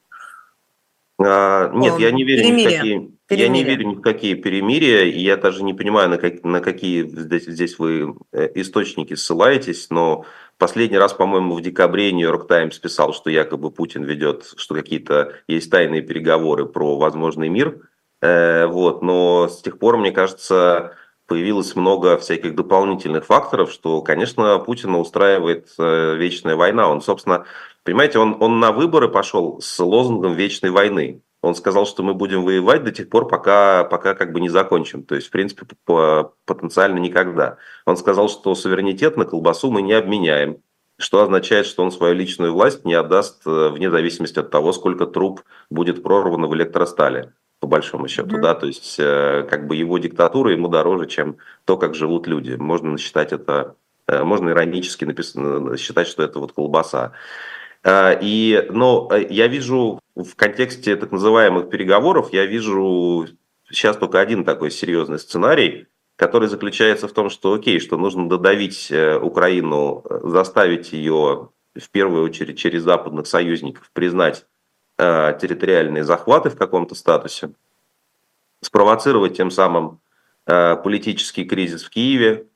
А, 1.23 1.69
нет, 1.73 1.99
я 1.99 2.11
не 2.11 2.23
верю 2.23 2.43
ни 2.43 2.61
в 2.61 2.69
какие, 2.69 3.11
я 3.29 3.47
не 3.47 3.63
верю 3.63 3.87
ни 3.87 3.95
в 3.95 4.01
какие 4.01 4.33
перемирия, 4.33 5.03
и 5.03 5.19
я 5.19 5.37
даже 5.37 5.63
не 5.63 5.73
понимаю, 5.73 6.09
на, 6.09 6.17
как, 6.17 6.43
на 6.43 6.61
какие 6.61 7.03
здесь, 7.03 7.45
здесь 7.45 7.79
вы 7.79 8.15
э, 8.33 8.49
источники 8.55 9.13
ссылаетесь, 9.13 9.89
но 9.89 10.25
последний 10.57 10.97
раз, 10.97 11.13
по-моему, 11.13 11.55
в 11.55 11.61
декабре 11.61 12.11
Нью-Йорк 12.11 12.47
Таймс 12.47 12.77
писал, 12.79 13.13
что 13.13 13.29
якобы 13.29 13.71
Путин 13.71 14.03
ведет, 14.03 14.51
что 14.57 14.75
какие-то 14.75 15.33
есть 15.47 15.69
тайные 15.69 16.01
переговоры 16.01 16.65
про 16.65 16.97
возможный 16.97 17.49
мир, 17.49 17.81
э, 18.21 18.65
вот, 18.65 19.01
но 19.01 19.47
с 19.47 19.61
тех 19.61 19.79
пор, 19.79 19.97
мне 19.97 20.11
кажется, 20.11 20.95
появилось 21.31 21.77
много 21.77 22.17
всяких 22.17 22.55
дополнительных 22.55 23.25
факторов, 23.25 23.71
что, 23.71 24.01
конечно, 24.01 24.59
Путина 24.59 24.99
устраивает 24.99 25.69
э, 25.79 26.15
вечная 26.17 26.57
война. 26.57 26.89
Он, 26.89 26.99
собственно, 26.99 27.45
понимаете, 27.85 28.19
он, 28.19 28.35
он 28.41 28.59
на 28.59 28.73
выборы 28.73 29.07
пошел 29.07 29.61
с 29.61 29.79
лозунгом 29.79 30.33
вечной 30.33 30.71
войны. 30.71 31.21
Он 31.41 31.55
сказал, 31.55 31.85
что 31.85 32.03
мы 32.03 32.15
будем 32.15 32.43
воевать 32.43 32.83
до 32.83 32.91
тех 32.91 33.07
пор, 33.07 33.29
пока, 33.29 33.85
пока 33.85 34.13
как 34.13 34.33
бы 34.33 34.41
не 34.41 34.49
закончим. 34.49 35.03
То 35.05 35.15
есть, 35.15 35.27
в 35.27 35.31
принципе, 35.31 35.65
по, 35.85 36.33
потенциально 36.45 36.99
никогда. 36.99 37.55
Он 37.85 37.95
сказал, 37.95 38.27
что 38.27 38.53
суверенитет 38.53 39.15
на 39.15 39.23
колбасу 39.23 39.71
мы 39.71 39.81
не 39.81 39.93
обменяем, 39.93 40.57
что 40.99 41.23
означает, 41.23 41.65
что 41.65 41.81
он 41.81 41.93
свою 41.93 42.13
личную 42.13 42.51
власть 42.51 42.83
не 42.83 42.93
отдаст 42.93 43.47
э, 43.47 43.69
вне 43.69 43.89
зависимости 43.89 44.37
от 44.37 44.51
того, 44.51 44.73
сколько 44.73 45.05
труб 45.05 45.43
будет 45.69 46.03
прорвано 46.03 46.47
в 46.47 46.55
электростале 46.55 47.31
по 47.61 47.67
большому 47.67 48.07
счету, 48.07 48.37
mm-hmm. 48.37 48.41
да, 48.41 48.55
то 48.55 48.65
есть 48.65 48.95
э, 48.97 49.47
как 49.47 49.67
бы 49.67 49.75
его 49.75 49.99
диктатура 49.99 50.51
ему 50.51 50.67
дороже, 50.67 51.05
чем 51.05 51.37
то, 51.65 51.77
как 51.77 51.93
живут 51.93 52.25
люди. 52.25 52.53
Можно 52.53 52.97
считать 52.97 53.31
это, 53.31 53.75
э, 54.07 54.23
можно 54.23 54.49
иронически 54.49 55.05
написано, 55.05 55.77
считать, 55.77 56.07
что 56.07 56.23
это 56.23 56.39
вот 56.39 56.53
колбаса. 56.53 57.13
Э, 57.83 58.17
и, 58.19 58.65
но 58.71 59.09
я 59.29 59.45
вижу 59.45 59.99
в 60.15 60.35
контексте 60.35 60.95
так 60.95 61.11
называемых 61.11 61.69
переговоров, 61.69 62.33
я 62.33 62.47
вижу 62.47 63.27
сейчас 63.69 63.95
только 63.95 64.19
один 64.19 64.43
такой 64.43 64.71
серьезный 64.71 65.19
сценарий, 65.19 65.85
который 66.15 66.47
заключается 66.47 67.07
в 67.07 67.13
том, 67.13 67.29
что 67.29 67.53
окей, 67.53 67.79
что 67.79 67.95
нужно 67.95 68.27
додавить 68.27 68.91
Украину, 68.91 70.03
заставить 70.23 70.93
ее 70.93 71.49
в 71.75 71.89
первую 71.91 72.23
очередь 72.23 72.57
через 72.57 72.81
западных 72.81 73.27
союзников 73.27 73.91
признать 73.93 74.45
Э, 74.45 74.50
территориальные 75.01 76.03
захваты 76.03 76.49
в 76.49 76.55
каком-то 76.55 76.93
статусе, 76.95 77.51
спровоцировать 78.61 79.35
тем 79.35 79.49
самым 79.49 79.99
э, 80.45 80.75
политический 80.75 81.45
кризис 81.45 81.83
в 81.83 81.89
Киеве 81.89 82.47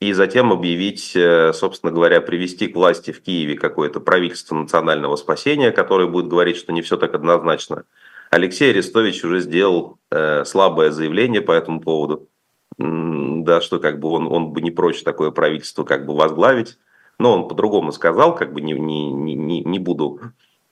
и 0.00 0.14
затем 0.14 0.52
объявить, 0.52 1.14
э, 1.14 1.52
собственно 1.52 1.92
говоря, 1.92 2.22
привести 2.22 2.68
к 2.68 2.76
власти 2.76 3.10
в 3.10 3.22
Киеве 3.22 3.56
какое-то 3.56 4.00
правительство 4.00 4.54
национального 4.54 5.16
спасения, 5.16 5.70
которое 5.70 6.08
будет 6.08 6.28
говорить, 6.28 6.56
что 6.56 6.72
не 6.72 6.80
все 6.80 6.96
так 6.96 7.14
однозначно. 7.14 7.84
Алексей 8.30 8.70
Арестович 8.70 9.24
уже 9.24 9.40
сделал 9.40 9.98
слабое 10.46 10.90
заявление 10.90 11.42
по 11.42 11.52
этому 11.52 11.82
поводу, 11.82 12.30
да, 12.78 13.60
что 13.60 13.78
как 13.78 14.00
бы 14.00 14.08
он, 14.08 14.26
он 14.26 14.52
бы 14.54 14.62
не 14.62 14.70
прочь 14.70 15.02
такое 15.02 15.30
правительство 15.30 15.84
как 15.84 16.06
бы 16.06 16.16
возглавить, 16.16 16.78
но 17.18 17.34
он 17.34 17.46
по-другому 17.46 17.92
сказал, 17.92 18.34
как 18.34 18.54
бы 18.54 18.62
не, 18.62 18.72
не, 18.72 19.12
не, 19.12 19.60
не 19.60 19.78
буду 19.78 20.18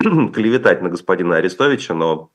клеветать 0.33 0.81
на 0.81 0.89
господина 0.89 1.37
Арестовича, 1.37 1.93
но 1.95 2.31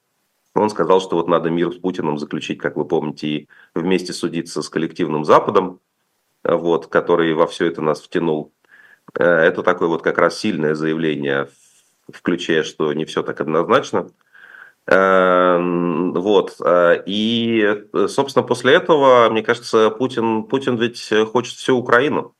он 0.53 0.69
сказал, 0.69 1.01
что 1.01 1.15
вот 1.15 1.27
надо 1.27 1.49
мир 1.49 1.71
с 1.71 1.77
Путиным 1.77 2.19
заключить, 2.19 2.59
как 2.59 2.75
вы 2.75 2.85
помните, 2.85 3.27
и 3.27 3.49
вместе 3.73 4.13
судиться 4.13 4.61
с 4.61 4.69
коллективным 4.69 5.25
Западом, 5.25 5.79
вот, 6.43 6.87
который 6.87 7.33
во 7.33 7.47
все 7.47 7.65
это 7.65 7.81
нас 7.81 8.01
втянул. 8.01 8.53
Э, 9.17 9.23
это 9.23 9.63
такое 9.63 9.87
вот 9.87 10.03
как 10.03 10.19
раз 10.19 10.37
сильное 10.37 10.75
заявление, 10.75 11.49
включая, 12.07 12.63
что 12.63 12.93
не 12.93 13.05
все 13.05 13.23
так 13.23 13.41
однозначно. 13.41 14.11
Эм, 14.85 16.13
вот. 16.13 16.57
Э, 16.63 17.01
и, 17.07 17.83
собственно, 18.07 18.43
после 18.45 18.75
этого, 18.75 19.27
мне 19.31 19.41
кажется, 19.41 19.89
Путин, 19.89 20.43
Путин 20.43 20.77
ведь 20.77 21.11
хочет 21.31 21.55
всю 21.55 21.77
Украину. 21.77 22.35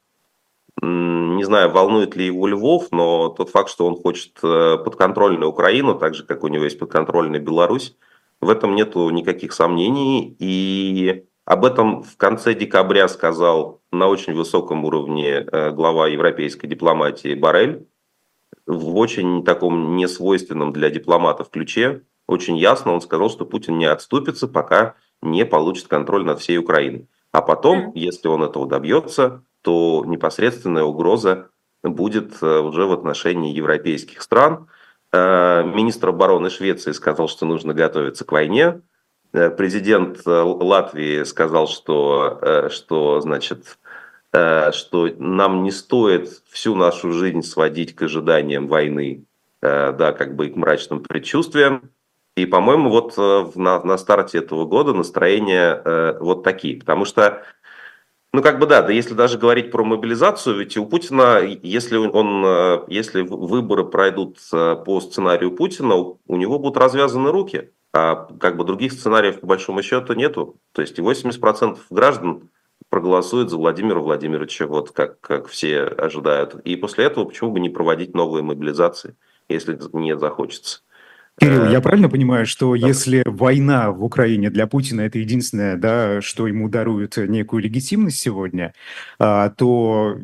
Не 0.82 1.44
знаю, 1.44 1.72
волнует 1.72 2.15
ли 2.15 2.25
его 2.25 2.48
Львов, 2.48 2.88
но 2.91 3.29
тот 3.29 3.50
факт, 3.50 3.70
что 3.70 3.88
он 3.88 3.96
хочет 3.96 4.38
э, 4.44 4.77
подконтрольную 4.84 5.50
Украину, 5.50 5.96
так 5.96 6.15
же, 6.15 6.25
как 6.25 6.44
у 6.44 6.48
него 6.48 6.65
есть 6.65 6.79
подконтрольная 6.79 7.39
Беларусь, 7.39 7.96
в 8.41 8.50
этом 8.50 8.75
нет 8.75 8.96
никаких 8.96 9.53
сомнений. 9.53 10.36
И 10.39 11.25
об 11.46 11.63
этом 11.63 12.03
в 12.03 12.17
конце 12.17 12.53
декабря 12.53 13.08
сказал 13.08 13.82
на 13.91 14.08
очень 14.08 14.34
высоком 14.34 14.84
уровне 14.84 15.29
э, 15.29 15.72
глава 15.72 16.08
европейской 16.08 16.67
дипломатии 16.67 17.36
Барель 17.36 17.88
в 18.65 18.98
очень 18.98 19.44
таком 19.44 19.96
несвойственном 19.96 20.74
для 20.74 20.89
дипломатов 20.89 21.50
ключе. 21.50 22.01
Очень 22.27 22.58
ясно 22.58 22.94
он 22.94 23.01
сказал, 23.01 23.29
что 23.29 23.46
Путин 23.46 23.77
не 23.77 23.86
отступится, 23.86 24.48
пока 24.48 24.96
не 25.22 25.46
получит 25.46 25.88
контроль 25.88 26.25
над 26.25 26.39
всей 26.39 26.58
Украиной. 26.58 27.08
А 27.32 27.41
потом, 27.41 27.91
если 27.94 28.27
он 28.27 28.44
этого 28.44 28.67
добьется, 28.67 29.44
то 29.65 30.03
непосредственная 30.05 30.84
угроза 30.84 31.50
будет 31.81 32.36
э, 32.43 32.60
уже 32.60 32.86
в 32.86 32.93
отношении 32.93 33.51
европейских 33.51 34.22
стран. 34.22 34.67
Э, 35.12 35.63
министр 35.63 36.10
обороны 36.10 36.51
Швеции 36.51 36.91
сказал, 36.91 37.27
что 37.27 37.48
нужно 37.48 37.74
готовиться 37.74 38.25
к 38.25 38.31
войне. 38.31 38.81
Э, 39.34 39.50
президент 39.50 40.22
Латвии 40.24 41.24
сказал, 41.24 41.67
что, 41.67 42.69
что, 42.72 43.22
значит, 43.22 43.79
что 44.31 45.10
нам 45.17 45.63
не 45.63 45.72
стоит 45.72 46.29
всю 46.50 46.75
нашу 46.75 47.12
жизнь 47.12 47.41
сводить 47.41 47.95
к 47.95 48.03
ожиданиям 48.03 48.67
войны, 48.67 49.24
да, 49.62 50.12
как 50.12 50.36
бы 50.36 50.48
и 50.48 50.50
к 50.51 50.57
мрачным 50.57 51.01
предчувствиям. 51.01 51.89
И, 52.36 52.45
по-моему, 52.45 52.89
вот 52.89 53.17
на, 53.55 53.81
на 53.81 53.98
старте 53.98 54.39
этого 54.39 54.65
года 54.65 54.93
настроения 54.93 56.17
вот 56.19 56.43
такие. 56.43 56.77
Потому 56.77 57.05
что 57.05 57.43
ну, 58.35 58.41
как 58.41 58.59
бы 58.59 58.67
да, 58.67 58.81
да, 58.81 58.91
если 58.91 59.13
даже 59.13 59.37
говорить 59.37 59.71
про 59.71 59.83
мобилизацию, 59.83 60.57
ведь 60.57 60.77
у 60.77 60.85
Путина, 60.85 61.39
если, 61.41 61.97
он, 61.97 62.43
э, 62.45 62.83
если 62.87 63.21
выборы 63.21 63.85
пройдут 63.85 64.39
э, 64.51 64.75
по 64.85 64.99
сценарию 64.99 65.51
Путина, 65.51 65.95
у 65.95 66.35
него 66.35 66.59
будут 66.59 66.77
развязаны 66.77 67.31
руки, 67.31 67.71
а 67.93 68.27
как 68.39 68.57
бы 68.57 68.65
других 68.65 68.91
сценариев 68.91 69.39
по 69.39 69.47
большому 69.47 69.81
счету 69.81 70.13
нету. 70.13 70.57
То 70.73 70.81
есть 70.81 70.99
80% 70.99 71.77
граждан 71.89 72.49
проголосуют 72.89 73.49
за 73.49 73.57
Владимира 73.57 73.99
Владимировича, 73.99 74.67
вот 74.67 74.91
как, 74.91 75.21
как 75.21 75.47
все 75.47 75.83
ожидают. 75.83 76.55
И 76.65 76.75
после 76.75 77.05
этого 77.05 77.25
почему 77.25 77.51
бы 77.51 77.59
не 77.59 77.69
проводить 77.69 78.13
новые 78.13 78.43
мобилизации, 78.43 79.15
если 79.47 79.79
не 79.93 80.17
захочется. 80.17 80.81
Кирилл, 81.39 81.69
я 81.69 81.79
э, 81.79 81.81
правильно 81.81 82.09
понимаю, 82.09 82.45
что 82.45 82.77
да. 82.77 82.87
если 82.87 83.23
война 83.25 83.91
в 83.91 84.03
Украине 84.03 84.49
для 84.49 84.67
Путина 84.67 85.01
это 85.01 85.19
единственное, 85.19 85.75
да, 85.75 86.21
что 86.21 86.47
ему 86.47 86.69
дарует 86.69 87.17
некую 87.17 87.61
легитимность 87.61 88.19
сегодня, 88.19 88.73
а, 89.19 89.49
то 89.49 90.17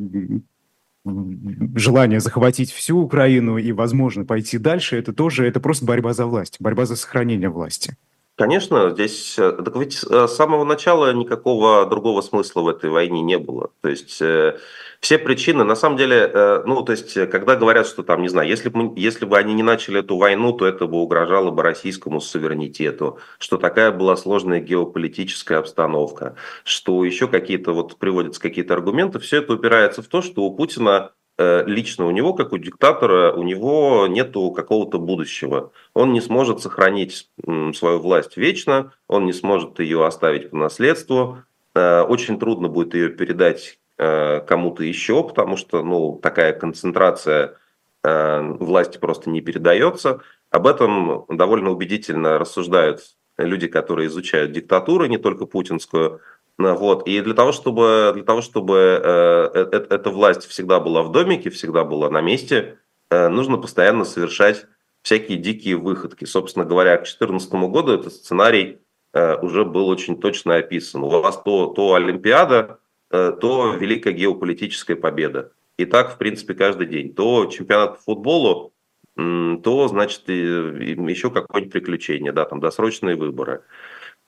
желание 1.04 2.20
захватить 2.20 2.72
всю 2.72 3.00
Украину 3.00 3.58
и, 3.58 3.72
возможно, 3.72 4.24
пойти 4.24 4.58
дальше, 4.58 4.98
это 4.98 5.14
тоже 5.14 5.48
это 5.48 5.60
просто 5.60 5.86
борьба 5.86 6.14
за 6.14 6.26
власть, 6.26 6.58
борьба 6.60 6.86
за 6.86 6.96
сохранение 6.96 7.50
власти. 7.50 7.98
Конечно, 8.38 8.90
здесь, 8.90 9.38
э, 9.38 9.52
так 9.52 9.76
ведь 9.76 10.04
э, 10.10 10.28
с 10.28 10.36
самого 10.36 10.64
начала 10.64 11.14
никакого 11.14 11.86
другого 11.86 12.22
смысла 12.22 12.62
в 12.62 12.68
этой 12.70 12.90
войне 12.90 13.22
не 13.22 13.38
было. 13.38 13.70
То 13.82 13.90
есть 13.90 14.20
э, 14.20 14.58
все 15.00 15.20
причины, 15.20 15.64
на 15.64 15.76
самом 15.76 15.98
деле, 15.98 16.32
ну, 16.66 16.82
то 16.84 16.92
есть, 16.92 17.14
когда 17.30 17.56
говорят, 17.56 17.86
что 17.88 18.04
там, 18.04 18.22
не 18.22 18.30
знаю, 18.30 18.48
если 18.48 18.70
бы, 18.70 18.94
если 19.00 19.26
бы 19.26 19.38
они 19.38 19.54
не 19.54 19.64
начали 19.64 20.00
эту 20.00 20.18
войну, 20.18 20.54
то 20.54 20.66
это 20.66 20.88
бы 20.88 20.98
угрожало 20.98 21.52
бы 21.52 21.62
российскому 21.62 22.20
суверенитету, 22.22 23.20
что 23.38 23.58
такая 23.58 23.92
была 23.92 24.16
сложная 24.16 24.60
геополитическая 24.60 25.60
обстановка, 25.60 26.36
что 26.64 27.04
еще 27.04 27.28
какие-то, 27.28 27.74
вот 27.74 27.98
приводятся 27.98 28.42
какие-то 28.42 28.74
аргументы, 28.74 29.20
все 29.20 29.38
это 29.38 29.54
упирается 29.54 30.02
в 30.02 30.08
то, 30.08 30.22
что 30.22 30.44
у 30.44 30.56
Путина 30.56 31.12
Э, 31.12 31.21
лично 31.66 32.06
у 32.06 32.12
него, 32.12 32.34
как 32.34 32.54
у 32.54 32.58
диктатора, 32.58 33.34
у 33.34 33.44
него 33.44 34.08
нет 34.08 34.34
какого-то 34.34 35.00
будущего. 35.00 35.72
Он 35.94 36.14
не 36.14 36.22
сможет 36.22 36.62
сохранить 36.62 37.30
свою 37.74 38.00
власть 38.00 38.38
вечно, 38.38 38.94
он 39.08 39.26
не 39.26 39.34
сможет 39.34 39.80
ее 39.80 40.06
оставить 40.06 40.50
по 40.50 40.58
наследству. 40.58 41.44
Э, 41.76 42.02
очень 42.02 42.40
трудно 42.40 42.68
будет 42.68 42.94
ее 42.94 43.10
передать 43.10 43.80
э, 43.98 44.42
кому-то 44.42 44.84
еще, 44.84 45.24
потому 45.24 45.58
что 45.58 45.84
ну, 45.84 46.20
такая 46.22 46.54
концентрация 46.54 47.58
власти 48.04 48.98
просто 48.98 49.30
не 49.30 49.42
передается. 49.42 50.22
Об 50.50 50.66
этом 50.66 51.26
довольно 51.30 51.70
убедительно 51.70 52.40
рассуждают 52.40 53.02
люди, 53.38 53.68
которые 53.68 54.08
изучают 54.08 54.52
диктатуру, 54.52 55.06
не 55.06 55.18
только 55.18 55.46
путинскую. 55.46 56.22
Вот. 56.58 57.08
И 57.08 57.22
для 57.22 57.34
того, 57.34 57.52
чтобы, 57.52 58.12
для 58.14 58.24
того, 58.24 58.42
чтобы 58.42 58.78
э, 58.78 59.52
э, 59.54 59.70
э, 59.72 59.86
эта 59.90 60.10
власть 60.10 60.46
всегда 60.46 60.80
была 60.80 61.04
в 61.04 61.12
домике, 61.12 61.50
всегда 61.50 61.84
была 61.84 62.10
на 62.10 62.22
месте, 62.22 62.78
э, 63.10 63.28
нужно 63.30 63.58
постоянно 63.58 64.06
совершать 64.06 64.66
всякие 65.02 65.38
дикие 65.38 65.78
выходки. 65.78 66.26
Собственно 66.26 66.66
говоря, 66.66 66.98
к 66.98 67.04
2014 67.04 67.54
году 67.72 67.94
этот 67.94 68.14
сценарий 68.14 68.80
э, 69.14 69.36
уже 69.38 69.66
был 69.66 69.88
очень 69.88 70.20
точно 70.20 70.56
описан. 70.56 71.04
У 71.04 71.10
вас 71.10 71.42
то, 71.42 71.68
то 71.68 71.96
Олимпиада, 71.96 72.80
то 73.10 73.76
великая 73.78 74.14
геополитическая 74.14 74.96
победа. 74.96 75.52
И 75.78 75.84
так, 75.84 76.14
в 76.14 76.18
принципе, 76.18 76.54
каждый 76.54 76.88
день. 76.88 77.14
То 77.14 77.46
чемпионат 77.48 77.98
по 77.98 78.02
футболу, 78.04 78.72
то, 79.18 79.88
значит, 79.90 80.30
еще 80.30 81.30
какое-нибудь 81.30 81.74
приключение, 81.74 82.32
да, 82.32 82.46
там 82.46 82.62
досрочные 82.62 83.18
выборы 83.18 83.64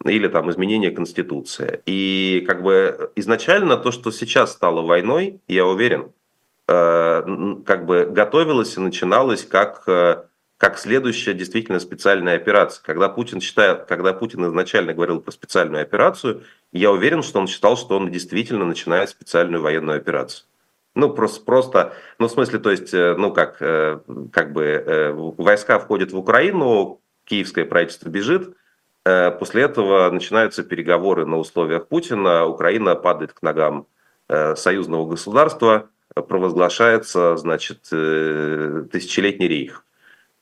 или 0.10 0.28
там 0.28 0.50
изменение 0.50 0.92
Конституции. 0.92 1.82
И 1.86 2.44
как 2.48 2.64
бы 2.64 3.12
изначально 3.16 3.78
то, 3.78 3.92
что 3.92 4.12
сейчас 4.12 4.54
стало 4.54 4.82
войной, 4.82 5.40
я 5.48 5.66
уверен, 5.66 6.12
э, 6.68 7.24
как 7.66 7.86
бы 7.86 8.06
готовилось 8.06 8.78
и 8.78 8.80
начиналось 8.80 9.44
как, 9.44 9.84
э, 9.88 10.24
как 10.58 10.78
следующая 10.78 11.34
действительно 11.34 11.80
специальная 11.80 12.36
операция. 12.36 12.84
Когда 12.84 13.10
Путин, 13.10 13.42
считает, 13.42 13.86
когда 13.86 14.14
Путин 14.14 14.46
изначально 14.48 14.94
говорил 14.94 15.20
про 15.22 15.32
специальную 15.32 15.82
операцию, 15.82 16.44
я 16.72 16.92
уверен, 16.92 17.24
что 17.24 17.40
он 17.40 17.48
считал, 17.48 17.78
что 17.78 17.98
он 17.98 18.12
действительно 18.12 18.66
начинает 18.66 19.10
специальную 19.10 19.62
военную 19.62 19.98
операцию. 19.98 20.46
Ну, 20.96 21.10
просто, 21.10 21.44
просто, 21.44 21.94
ну, 22.20 22.28
в 22.28 22.32
смысле, 22.32 22.60
то 22.60 22.70
есть, 22.70 22.94
э, 22.94 23.16
ну, 23.18 23.34
как, 23.34 23.58
как 23.58 24.54
бы 24.54 25.34
войска 25.38 25.80
входят 25.80 26.12
в 26.12 26.18
Украину, 26.18 27.02
киевское 27.26 27.66
правительство 27.66 28.10
бежит, 28.10 28.56
после 29.04 29.64
этого 29.64 30.10
начинаются 30.12 30.64
переговоры 30.64 31.26
на 31.26 31.38
условиях 31.38 31.88
Путина. 31.88 32.46
Украина 32.46 32.96
падает 32.96 33.34
к 33.34 33.42
ногам 33.42 33.88
э, 34.30 34.56
союзного 34.56 35.10
государства, 35.10 35.90
провозглашается, 36.16 37.36
значит, 37.36 37.88
э, 37.92 38.86
тысячелетний 38.92 39.48
рейх. 39.48 39.86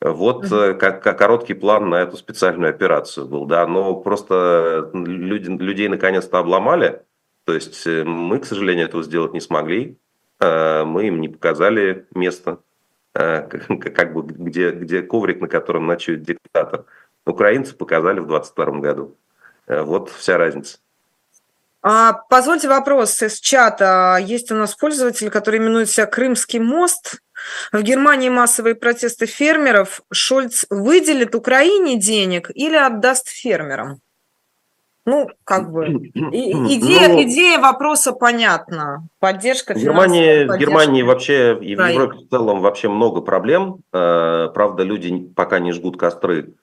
Вот 0.03 0.49
как, 0.49 1.03
как 1.03 1.17
короткий 1.19 1.53
план 1.53 1.89
на 1.89 2.01
эту 2.01 2.17
специальную 2.17 2.71
операцию 2.71 3.27
был, 3.27 3.45
да, 3.45 3.67
но 3.67 3.95
просто 3.95 4.89
люди, 4.93 5.47
людей 5.47 5.89
наконец-то 5.89 6.39
обломали, 6.39 7.03
то 7.45 7.53
есть 7.53 7.85
мы, 7.85 8.39
к 8.39 8.45
сожалению, 8.45 8.87
этого 8.87 9.03
сделать 9.03 9.33
не 9.33 9.41
смогли, 9.41 9.99
мы 10.39 11.05
им 11.05 11.21
не 11.21 11.29
показали 11.29 12.07
место, 12.15 12.61
как 13.13 14.13
бы 14.13 14.23
где, 14.23 14.71
где 14.71 15.03
коврик, 15.03 15.39
на 15.39 15.47
котором 15.47 15.85
ночует 15.85 16.23
диктатор. 16.23 16.85
Украинцы 17.25 17.75
показали 17.75 18.19
в 18.19 18.27
2022 18.27 18.79
году. 18.79 19.17
Э, 19.67 19.81
вот 19.81 20.09
вся 20.09 20.37
разница. 20.37 20.79
А, 21.83 22.13
позвольте 22.29 22.67
вопрос 22.67 23.21
из 23.23 23.39
чата. 23.39 24.19
Есть 24.21 24.51
у 24.51 24.55
нас 24.55 24.75
пользователь, 24.75 25.29
который 25.29 25.59
именует 25.59 25.89
себя 25.89 26.05
Крымский 26.05 26.59
мост. 26.59 27.21
В 27.71 27.81
Германии 27.81 28.29
массовые 28.29 28.75
протесты 28.75 29.25
фермеров. 29.25 30.01
Шольц 30.11 30.65
выделит 30.69 31.33
Украине 31.33 31.97
денег 31.97 32.51
или 32.53 32.75
отдаст 32.75 33.29
фермерам? 33.29 33.99
Ну, 35.05 35.29
как 35.43 35.71
бы. 35.71 35.87
идея, 35.87 37.07
ну, 37.07 37.23
идея 37.23 37.59
вопроса 37.59 38.13
понятна. 38.13 39.07
Поддержка 39.19 39.73
Германии, 39.73 40.45
поддержка 40.45 40.53
в 40.53 40.59
Германии 40.59 41.01
вообще 41.01 41.57
и 41.59 41.75
в 41.75 41.83
Европе 41.83 42.17
в 42.17 42.29
целом 42.29 42.61
вообще 42.61 42.89
много 42.89 43.21
проблем. 43.21 43.79
Э, 43.91 44.49
правда, 44.53 44.83
люди 44.83 45.31
пока 45.35 45.57
не 45.57 45.71
жгут 45.71 45.97
костры 45.97 46.53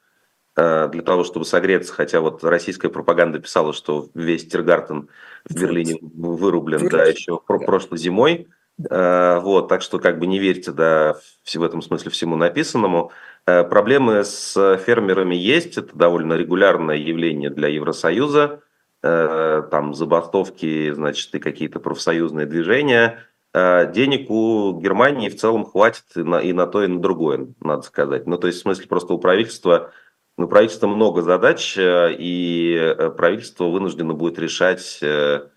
для 0.59 1.03
того, 1.03 1.23
чтобы 1.23 1.45
согреться, 1.47 1.93
хотя 1.93 2.21
вот 2.21 2.43
российская 2.43 2.89
пропаганда 2.89 3.39
писала, 3.39 3.73
что 3.73 4.09
весь 4.15 4.49
Тиргартен 4.49 5.09
в 5.49 5.55
Берлине 5.55 5.99
вырублен, 6.01 6.89
да, 6.89 7.05
еще 7.05 7.39
про 7.39 7.61
прошлой 7.61 7.99
зимой. 7.99 8.49
Э, 8.91 9.41
вот, 9.41 9.69
так 9.69 9.83
что 9.83 9.99
как 9.99 10.19
бы 10.19 10.27
не 10.27 10.39
верьте, 10.39 10.73
да, 10.73 11.17
в 11.45 11.63
этом 11.63 11.83
смысле 11.83 12.11
всему 12.11 12.37
написанному. 12.37 13.13
Э, 13.47 13.65
проблемы 13.65 14.25
с 14.25 14.79
фермерами 14.79 15.35
есть, 15.35 15.79
это 15.79 15.97
довольно 15.97 16.35
регулярное 16.35 16.97
явление 16.97 17.51
для 17.51 17.69
Евросоюза. 17.69 18.61
Там 19.01 19.95
забастовки, 19.95 20.91
значит, 20.91 21.33
и 21.33 21.39
какие-то 21.39 21.79
профсоюзные 21.79 22.47
движения. 22.47 23.21
Денег 23.55 24.29
у 24.29 24.77
Германии 24.81 25.29
в 25.29 25.37
целом 25.37 25.65
хватит 25.65 26.03
и 26.17 26.25
на, 26.25 26.41
и 26.41 26.53
на 26.53 26.67
то, 26.67 26.83
и 26.83 26.89
на 26.89 27.01
другое, 27.01 27.47
надо 27.61 27.83
сказать. 27.83 28.27
Ну, 28.27 28.39
то 28.39 28.49
есть, 28.49 28.59
в 28.59 28.63
смысле, 28.63 28.89
просто 28.89 29.15
у 29.15 29.19
правительства 29.19 29.93
но 30.39 30.45
у 30.45 30.49
правительства 30.49 30.87
много 30.87 31.21
задач, 31.23 31.77
э, 31.77 32.15
и 32.17 32.75
э, 32.77 33.11
правительство 33.11 33.65
вынуждено 33.65 34.15
будет 34.15 34.39
решать, 34.39 35.01
э, 35.03 35.49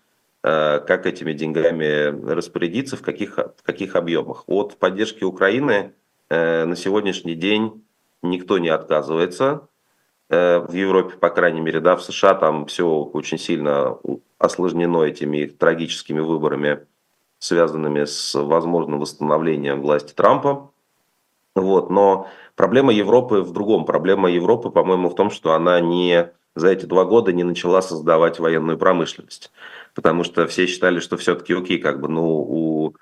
как 0.42 1.06
этими 1.06 1.32
деньгами 1.34 2.32
распорядиться, 2.32 2.96
в 2.96 3.02
каких, 3.02 3.38
в 3.38 3.62
каких 3.62 3.94
объемах. 3.94 4.42
От 4.48 4.76
поддержки 4.76 5.22
Украины 5.22 5.94
на 6.28 6.74
сегодняшний 6.74 7.36
день 7.36 7.84
никто 8.22 8.58
не 8.58 8.68
отказывается. 8.68 9.68
В 10.28 10.72
Европе, 10.72 11.14
по 11.16 11.30
крайней 11.30 11.60
мере, 11.60 11.78
да, 11.78 11.94
в 11.94 12.02
США 12.02 12.34
там 12.34 12.66
все 12.66 12.88
очень 12.88 13.38
сильно 13.38 13.98
осложнено 14.38 15.04
этими 15.04 15.46
трагическими 15.46 16.18
выборами, 16.18 16.88
связанными 17.38 18.04
с 18.04 18.34
возможным 18.34 18.98
восстановлением 18.98 19.80
власти 19.80 20.12
Трампа. 20.12 20.71
Вот, 21.54 21.90
но 21.90 22.28
Проблема 22.56 22.92
Европы 22.92 23.40
в 23.40 23.52
другом. 23.52 23.84
Проблема 23.84 24.30
Европы, 24.30 24.70
по-моему, 24.70 25.08
в 25.08 25.14
том, 25.14 25.30
что 25.30 25.52
она 25.52 25.80
не 25.80 26.30
за 26.54 26.68
эти 26.68 26.84
два 26.84 27.04
года 27.04 27.32
не 27.32 27.44
начала 27.44 27.80
создавать 27.80 28.38
военную 28.38 28.76
промышленность. 28.76 29.50
Потому 29.94 30.22
что 30.22 30.46
все 30.46 30.66
считали, 30.66 31.00
что 31.00 31.16
все-таки 31.16 31.54
окей, 31.54 31.78
как 31.78 32.00
бы, 32.00 32.08
ну, 32.08 32.24
у, 32.24 32.94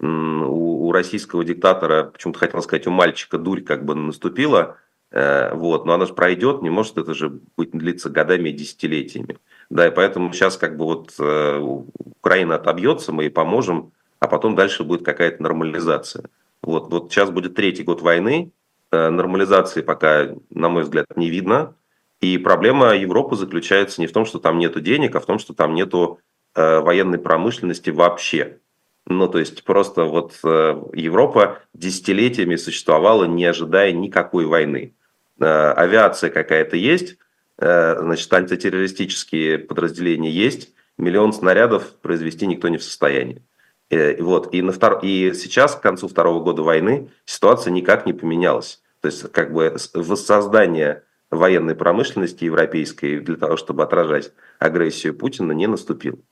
у, 0.00 0.86
у 0.88 0.92
российского 0.92 1.44
диктатора, 1.44 2.10
почему-то 2.12 2.40
хотел 2.40 2.62
сказать, 2.62 2.86
у 2.88 2.90
мальчика 2.90 3.38
дурь 3.38 3.62
как 3.62 3.84
бы 3.84 3.94
наступила, 3.94 4.76
э, 5.12 5.54
вот, 5.54 5.86
но 5.86 5.94
она 5.94 6.06
же 6.06 6.14
пройдет, 6.14 6.62
не 6.62 6.70
может 6.70 6.98
это 6.98 7.14
же 7.14 7.38
быть 7.56 7.70
длиться 7.70 8.10
годами 8.10 8.48
и 8.48 8.52
десятилетиями. 8.52 9.38
Да, 9.70 9.86
и 9.86 9.90
поэтому 9.90 10.32
сейчас 10.32 10.56
как 10.56 10.76
бы 10.76 10.84
вот 10.84 11.14
э, 11.20 11.58
Украина 11.58 12.56
отобьется, 12.56 13.12
мы 13.12 13.24
ей 13.24 13.30
поможем, 13.30 13.92
а 14.18 14.26
потом 14.26 14.56
дальше 14.56 14.82
будет 14.82 15.04
какая-то 15.04 15.42
нормализация. 15.42 16.24
Вот, 16.66 16.90
вот 16.90 17.10
сейчас 17.10 17.30
будет 17.30 17.54
третий 17.54 17.84
год 17.84 18.02
войны, 18.02 18.52
Э, 18.92 19.10
нормализации 19.10 19.82
пока, 19.82 20.28
на 20.50 20.68
мой 20.68 20.84
взгляд, 20.84 21.06
не 21.16 21.28
видно. 21.28 21.74
И 22.20 22.38
проблема 22.38 22.94
Европы 22.94 23.36
заключается 23.36 24.00
не 24.00 24.06
в 24.06 24.12
том, 24.12 24.24
что 24.24 24.38
там 24.38 24.58
нет 24.58 24.80
денег, 24.82 25.16
а 25.16 25.20
в 25.20 25.26
том, 25.26 25.38
что 25.38 25.54
там 25.54 25.74
нет 25.74 25.92
э, 25.92 26.78
военной 26.80 27.18
промышленности 27.18 27.90
вообще. 27.90 28.58
Ну, 29.06 29.28
то 29.28 29.38
есть 29.38 29.64
просто 29.64 30.04
вот 30.04 30.38
э, 30.44 30.82
Европа 30.94 31.58
десятилетиями 31.74 32.56
существовала, 32.56 33.24
не 33.24 33.44
ожидая 33.44 33.92
никакой 33.92 34.46
войны. 34.46 34.94
Авиация 35.38 36.30
какая-то 36.30 36.78
есть, 36.78 37.18
значит, 37.58 38.32
антитеррористические 38.32 39.58
подразделения 39.58 40.30
есть, 40.30 40.72
миллион 40.96 41.34
снарядов 41.34 41.92
произвести 42.00 42.46
никто 42.46 42.68
не 42.68 42.78
в 42.78 42.82
состоянии. 42.82 43.42
Вот. 43.90 44.52
И, 44.52 44.62
на 44.62 44.72
втор... 44.72 45.00
и 45.02 45.32
сейчас, 45.34 45.76
к 45.76 45.80
концу 45.80 46.08
второго 46.08 46.42
года 46.42 46.62
войны, 46.62 47.10
ситуация 47.24 47.70
никак 47.70 48.06
не 48.06 48.12
поменялась. 48.12 48.82
То 49.00 49.06
есть 49.06 49.30
как 49.32 49.52
бы 49.52 49.76
воссоздание 49.94 51.04
военной 51.30 51.74
промышленности 51.74 52.44
европейской 52.44 53.20
для 53.20 53.36
того, 53.36 53.56
чтобы 53.56 53.82
отражать 53.82 54.32
агрессию 54.58 55.14
Путина, 55.14 55.52
не 55.52 55.66
наступил. 55.66 56.24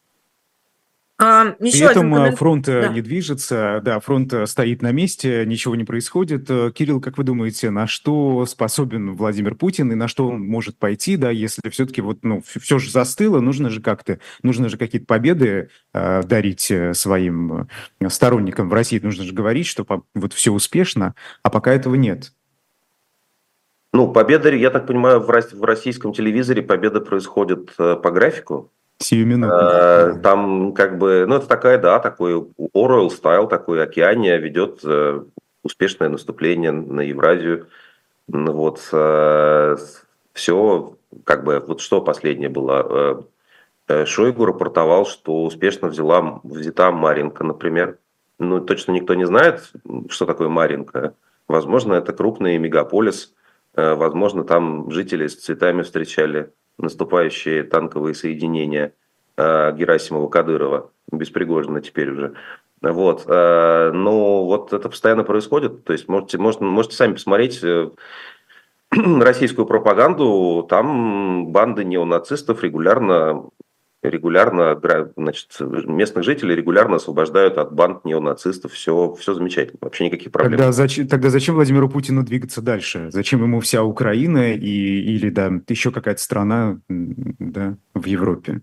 А, 1.26 1.52
При 1.58 1.80
этом 1.80 2.14
э, 2.14 2.16
коммент... 2.18 2.38
фронт 2.38 2.68
э, 2.68 2.82
да. 2.82 2.88
не 2.88 3.00
движется, 3.00 3.80
да, 3.82 3.98
фронт 3.98 4.30
э, 4.34 4.46
стоит 4.46 4.82
на 4.82 4.92
месте, 4.92 5.44
ничего 5.46 5.74
не 5.74 5.84
происходит. 5.84 6.48
Кирилл, 6.74 7.00
как 7.00 7.16
вы 7.16 7.24
думаете, 7.24 7.70
на 7.70 7.86
что 7.86 8.44
способен 8.44 9.14
Владимир 9.14 9.54
Путин 9.54 9.90
и 9.90 9.94
на 9.94 10.06
что 10.06 10.28
он 10.28 10.42
может 10.42 10.76
пойти, 10.78 11.16
да, 11.16 11.30
если 11.30 11.70
все-таки 11.70 12.02
вот, 12.02 12.18
ну, 12.24 12.42
все 12.44 12.78
же 12.78 12.90
застыло, 12.90 13.40
нужно 13.40 13.70
же 13.70 13.80
как-то, 13.80 14.18
нужно 14.42 14.68
же 14.68 14.76
какие-то 14.76 15.06
победы 15.06 15.70
э, 15.94 16.22
дарить 16.24 16.70
своим 16.92 17.68
сторонникам 18.08 18.68
в 18.68 18.74
России, 18.74 19.00
нужно 19.02 19.24
же 19.24 19.32
говорить, 19.32 19.66
что 19.66 19.86
вот 20.14 20.34
все 20.34 20.52
успешно, 20.52 21.14
а 21.42 21.48
пока 21.48 21.72
этого 21.72 21.94
нет. 21.94 22.32
Ну, 23.94 24.12
победа, 24.12 24.54
я 24.54 24.68
так 24.68 24.86
понимаю, 24.86 25.20
в 25.20 25.30
российском 25.64 26.12
телевизоре 26.12 26.62
победа 26.62 27.00
происходит 27.00 27.74
по 27.76 28.10
графику. 28.10 28.72
Сиюминутно. 28.98 30.20
Там 30.22 30.72
как 30.72 30.98
бы, 30.98 31.26
ну 31.26 31.36
это 31.36 31.46
такая, 31.46 31.78
да, 31.78 31.98
такой 31.98 32.46
Оруэлл 32.72 33.10
стайл, 33.10 33.48
такой 33.48 33.82
океания 33.82 34.38
ведет 34.38 34.80
э, 34.84 35.22
успешное 35.62 36.08
наступление 36.08 36.70
на 36.70 37.00
Евразию. 37.00 37.66
Ну 38.28 38.52
вот 38.52 38.88
э, 38.92 39.76
все, 40.32 40.96
как 41.24 41.44
бы, 41.44 41.62
вот 41.66 41.80
что 41.80 42.00
последнее 42.00 42.48
было. 42.48 43.26
Э, 43.88 44.06
Шойгу 44.06 44.46
рапортовал, 44.46 45.04
что 45.04 45.44
успешно 45.44 45.88
взяла, 45.88 46.40
взята 46.42 46.90
Маринка, 46.90 47.44
например. 47.44 47.98
Ну, 48.38 48.60
точно 48.60 48.92
никто 48.92 49.12
не 49.12 49.26
знает, 49.26 49.72
что 50.08 50.24
такое 50.24 50.48
Маринка. 50.48 51.14
Возможно, 51.48 51.92
это 51.92 52.14
крупный 52.14 52.56
мегаполис, 52.56 53.34
возможно, 53.74 54.42
там 54.44 54.90
жители 54.90 55.26
с 55.26 55.36
цветами 55.36 55.82
встречали 55.82 56.50
наступающие 56.78 57.62
танковые 57.62 58.14
соединения 58.14 58.94
э, 59.36 59.72
Герасимова 59.76 60.28
Кадырова, 60.28 60.90
без 61.10 61.30
теперь 61.80 62.10
уже. 62.10 62.34
Вот. 62.80 63.24
Э, 63.26 63.90
но 63.92 64.44
вот 64.44 64.72
это 64.72 64.88
постоянно 64.88 65.24
происходит. 65.24 65.84
То 65.84 65.92
есть 65.92 66.08
можете, 66.08 66.38
можете, 66.38 66.64
можете 66.64 66.96
сами 66.96 67.14
посмотреть 67.14 67.62
э, 67.62 67.90
российскую 68.90 69.66
пропаганду. 69.66 70.66
Там 70.68 71.48
банды 71.52 71.84
неонацистов 71.84 72.62
регулярно 72.62 73.48
регулярно, 74.10 74.80
значит, 75.16 75.50
местных 75.60 76.24
жителей 76.24 76.54
регулярно 76.54 76.96
освобождают 76.96 77.58
от 77.58 77.72
банд 77.72 78.04
неонацистов. 78.04 78.72
Все, 78.72 79.14
все 79.14 79.34
замечательно, 79.34 79.78
вообще 79.80 80.04
никаких 80.04 80.32
проблем. 80.32 80.52
Тогда 80.52 80.72
зачем, 80.72 81.08
тогда 81.08 81.30
зачем 81.30 81.54
Владимиру 81.54 81.88
Путину 81.88 82.22
двигаться 82.22 82.62
дальше? 82.62 83.08
Зачем 83.10 83.42
ему 83.42 83.60
вся 83.60 83.82
Украина 83.82 84.52
и, 84.52 84.58
или 84.58 85.30
да, 85.30 85.50
еще 85.68 85.90
какая-то 85.90 86.20
страна 86.20 86.78
да, 86.88 87.76
в 87.94 88.06
Европе? 88.06 88.60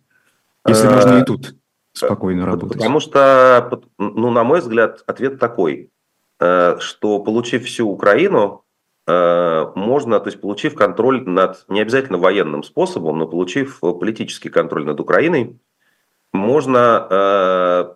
Если 0.67 0.87
а, 0.87 0.91
можно 0.91 1.19
и 1.19 1.25
тут 1.25 1.55
спокойно 1.93 2.45
работать. 2.45 2.77
Потому 2.77 2.99
что, 2.99 3.81
ну, 3.97 4.31
на 4.31 4.43
мой 4.43 4.59
взгляд, 4.59 5.03
ответ 5.07 5.39
такой, 5.39 5.91
э, 6.39 6.77
что 6.79 7.19
получив 7.19 7.65
всю 7.65 7.89
Украину, 7.89 8.63
можно, 9.07 10.19
то 10.19 10.27
есть 10.27 10.39
получив 10.39 10.75
контроль 10.75 11.23
над, 11.27 11.65
не 11.67 11.81
обязательно 11.81 12.17
военным 12.17 12.63
способом, 12.63 13.17
но 13.17 13.27
получив 13.27 13.79
политический 13.79 14.49
контроль 14.49 14.85
над 14.85 14.99
Украиной, 14.99 15.59
можно 16.33 17.07
э, 17.09 17.93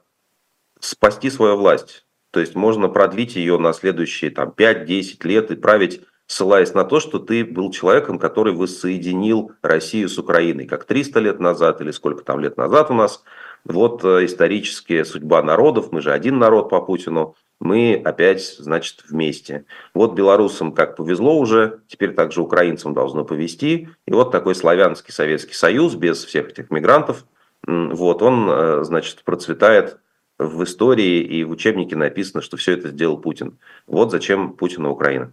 спасти 0.79 1.29
свою 1.29 1.57
власть. 1.57 2.05
То 2.31 2.39
есть 2.39 2.55
можно 2.55 2.89
продлить 2.89 3.35
ее 3.35 3.57
на 3.57 3.71
следующие 3.73 4.29
там, 4.29 4.49
5-10 4.49 5.25
лет 5.25 5.51
и 5.51 5.55
править, 5.55 6.01
ссылаясь 6.27 6.73
на 6.73 6.83
то, 6.83 6.99
что 6.99 7.19
ты 7.19 7.45
был 7.45 7.71
человеком, 7.71 8.19
который 8.19 8.53
воссоединил 8.53 9.51
Россию 9.61 10.09
с 10.09 10.17
Украиной, 10.17 10.65
как 10.65 10.83
300 10.85 11.19
лет 11.21 11.39
назад 11.39 11.81
или 11.81 11.91
сколько 11.91 12.23
там 12.23 12.39
лет 12.39 12.57
назад 12.57 12.91
у 12.91 12.93
нас. 12.93 13.23
Вот 13.63 14.03
э, 14.03 14.25
историческая 14.25 15.05
судьба 15.05 15.41
народов, 15.43 15.91
мы 15.91 16.01
же 16.01 16.11
один 16.11 16.37
народ 16.37 16.69
по 16.69 16.81
Путину, 16.81 17.35
мы 17.59 18.01
опять, 18.03 18.57
значит, 18.59 19.03
вместе. 19.09 19.65
Вот 19.93 20.13
белорусам 20.13 20.71
как 20.71 20.95
повезло 20.95 21.37
уже, 21.37 21.79
теперь 21.87 22.13
также 22.13 22.41
украинцам 22.41 22.93
должно 22.93 23.23
повезти. 23.23 23.89
И 24.05 24.11
вот 24.11 24.31
такой 24.31 24.55
славянский 24.55 25.13
Советский 25.13 25.53
Союз 25.53 25.95
без 25.95 26.23
всех 26.23 26.49
этих 26.49 26.69
мигрантов, 26.69 27.25
вот 27.65 28.21
он, 28.21 28.49
э, 28.49 28.83
значит, 28.83 29.23
процветает 29.23 29.97
в 30.37 30.63
истории 30.63 31.21
и 31.21 31.43
в 31.43 31.51
учебнике 31.51 31.95
написано, 31.95 32.41
что 32.41 32.57
все 32.57 32.73
это 32.73 32.89
сделал 32.89 33.17
Путин. 33.17 33.57
Вот 33.87 34.11
зачем 34.11 34.53
Путину 34.53 34.91
Украина. 34.91 35.31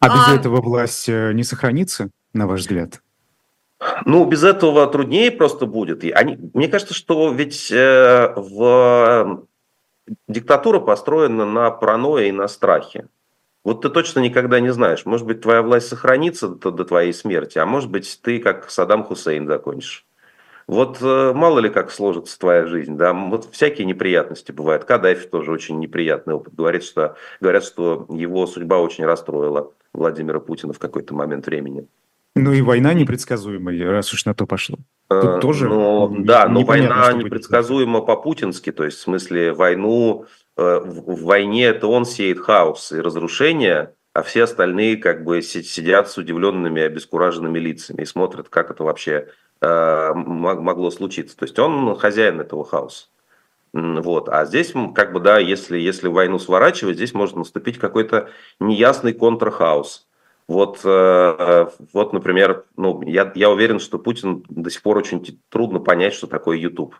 А 0.00 0.08
без 0.08 0.28
а... 0.28 0.34
этого 0.34 0.60
власть 0.60 1.08
э, 1.08 1.32
не 1.32 1.44
сохранится, 1.44 2.10
на 2.32 2.46
ваш 2.46 2.60
взгляд? 2.60 3.02
Ну, 4.04 4.26
без 4.26 4.44
этого 4.44 4.86
труднее 4.86 5.30
просто 5.30 5.64
будет. 5.64 6.04
они, 6.14 6.38
мне 6.52 6.68
кажется, 6.68 6.94
что 6.94 7.32
ведь 7.32 7.72
э, 7.72 8.32
в 8.36 9.46
диктатура 10.28 10.80
построена 10.80 11.44
на 11.44 11.70
паранойе 11.70 12.28
и 12.28 12.32
на 12.32 12.48
страхе. 12.48 13.08
Вот 13.62 13.82
ты 13.82 13.90
точно 13.90 14.20
никогда 14.20 14.60
не 14.60 14.72
знаешь. 14.72 15.04
Может 15.04 15.26
быть, 15.26 15.42
твоя 15.42 15.62
власть 15.62 15.88
сохранится 15.88 16.48
до, 16.48 16.70
до 16.70 16.84
твоей 16.84 17.12
смерти, 17.12 17.58
а 17.58 17.66
может 17.66 17.90
быть, 17.90 18.20
ты 18.22 18.38
как 18.38 18.70
Саддам 18.70 19.04
Хусейн 19.04 19.46
закончишь. 19.46 20.06
Вот 20.66 20.98
э, 21.02 21.32
мало 21.34 21.58
ли 21.58 21.68
как 21.68 21.90
сложится 21.90 22.38
твоя 22.38 22.64
жизнь, 22.64 22.96
да, 22.96 23.12
вот 23.12 23.48
всякие 23.50 23.86
неприятности 23.86 24.52
бывают. 24.52 24.84
Каддафи 24.84 25.26
тоже 25.26 25.50
очень 25.50 25.80
неприятный 25.80 26.34
опыт. 26.34 26.54
Говорит, 26.54 26.84
что, 26.84 27.16
говорят, 27.40 27.64
что 27.64 28.06
его 28.08 28.46
судьба 28.46 28.78
очень 28.78 29.04
расстроила 29.04 29.72
Владимира 29.92 30.38
Путина 30.38 30.72
в 30.72 30.78
какой-то 30.78 31.12
момент 31.12 31.46
времени. 31.46 31.88
Ну 32.36 32.52
и 32.52 32.60
война 32.60 32.94
непредсказуемая, 32.94 33.90
раз 33.90 34.12
уж 34.12 34.24
на 34.24 34.34
то 34.34 34.46
пошло. 34.46 34.78
Тут 35.08 35.24
э, 35.24 35.40
тоже 35.40 35.68
ну, 35.68 36.14
да, 36.20 36.46
но 36.48 36.62
война 36.62 37.12
непредсказуема 37.12 38.00
по-путински, 38.00 38.70
то 38.70 38.84
есть 38.84 38.98
в 38.98 39.02
смысле 39.02 39.52
войну, 39.52 40.26
э, 40.56 40.80
в 40.84 41.24
войне 41.24 41.64
это 41.66 41.88
он 41.88 42.04
сеет 42.04 42.38
хаос 42.38 42.92
и 42.92 43.00
разрушение, 43.00 43.94
а 44.14 44.22
все 44.22 44.44
остальные 44.44 44.98
как 44.98 45.24
бы 45.24 45.42
сидят 45.42 46.08
с 46.08 46.16
удивленными, 46.18 46.82
обескураженными 46.82 47.58
лицами 47.58 48.02
и 48.02 48.06
смотрят, 48.06 48.48
как 48.48 48.70
это 48.70 48.84
вообще 48.84 49.28
э, 49.60 50.12
могло 50.14 50.90
случиться. 50.92 51.36
То 51.36 51.44
есть 51.44 51.58
он 51.58 51.96
хозяин 51.96 52.40
этого 52.40 52.64
хаоса. 52.64 53.06
Вот. 53.72 54.28
А 54.28 54.44
здесь, 54.46 54.72
как 54.94 55.12
бы, 55.12 55.20
да, 55.20 55.38
если, 55.38 55.78
если 55.78 56.08
войну 56.08 56.38
сворачивать, 56.38 56.96
здесь 56.96 57.14
может 57.14 57.36
наступить 57.36 57.78
какой-то 57.78 58.28
неясный 58.58 59.12
контрхаус. 59.12 60.08
Вот, 60.50 60.80
э, 60.82 61.66
вот 61.92 62.12
например, 62.12 62.64
ну, 62.76 63.00
я, 63.02 63.30
я 63.36 63.50
уверен, 63.50 63.78
что 63.78 64.00
Путин 64.00 64.44
до 64.48 64.68
сих 64.68 64.82
пор 64.82 64.98
очень 64.98 65.40
трудно 65.48 65.78
понять, 65.78 66.12
что 66.12 66.26
такое 66.26 66.58
YouTube, 66.58 66.96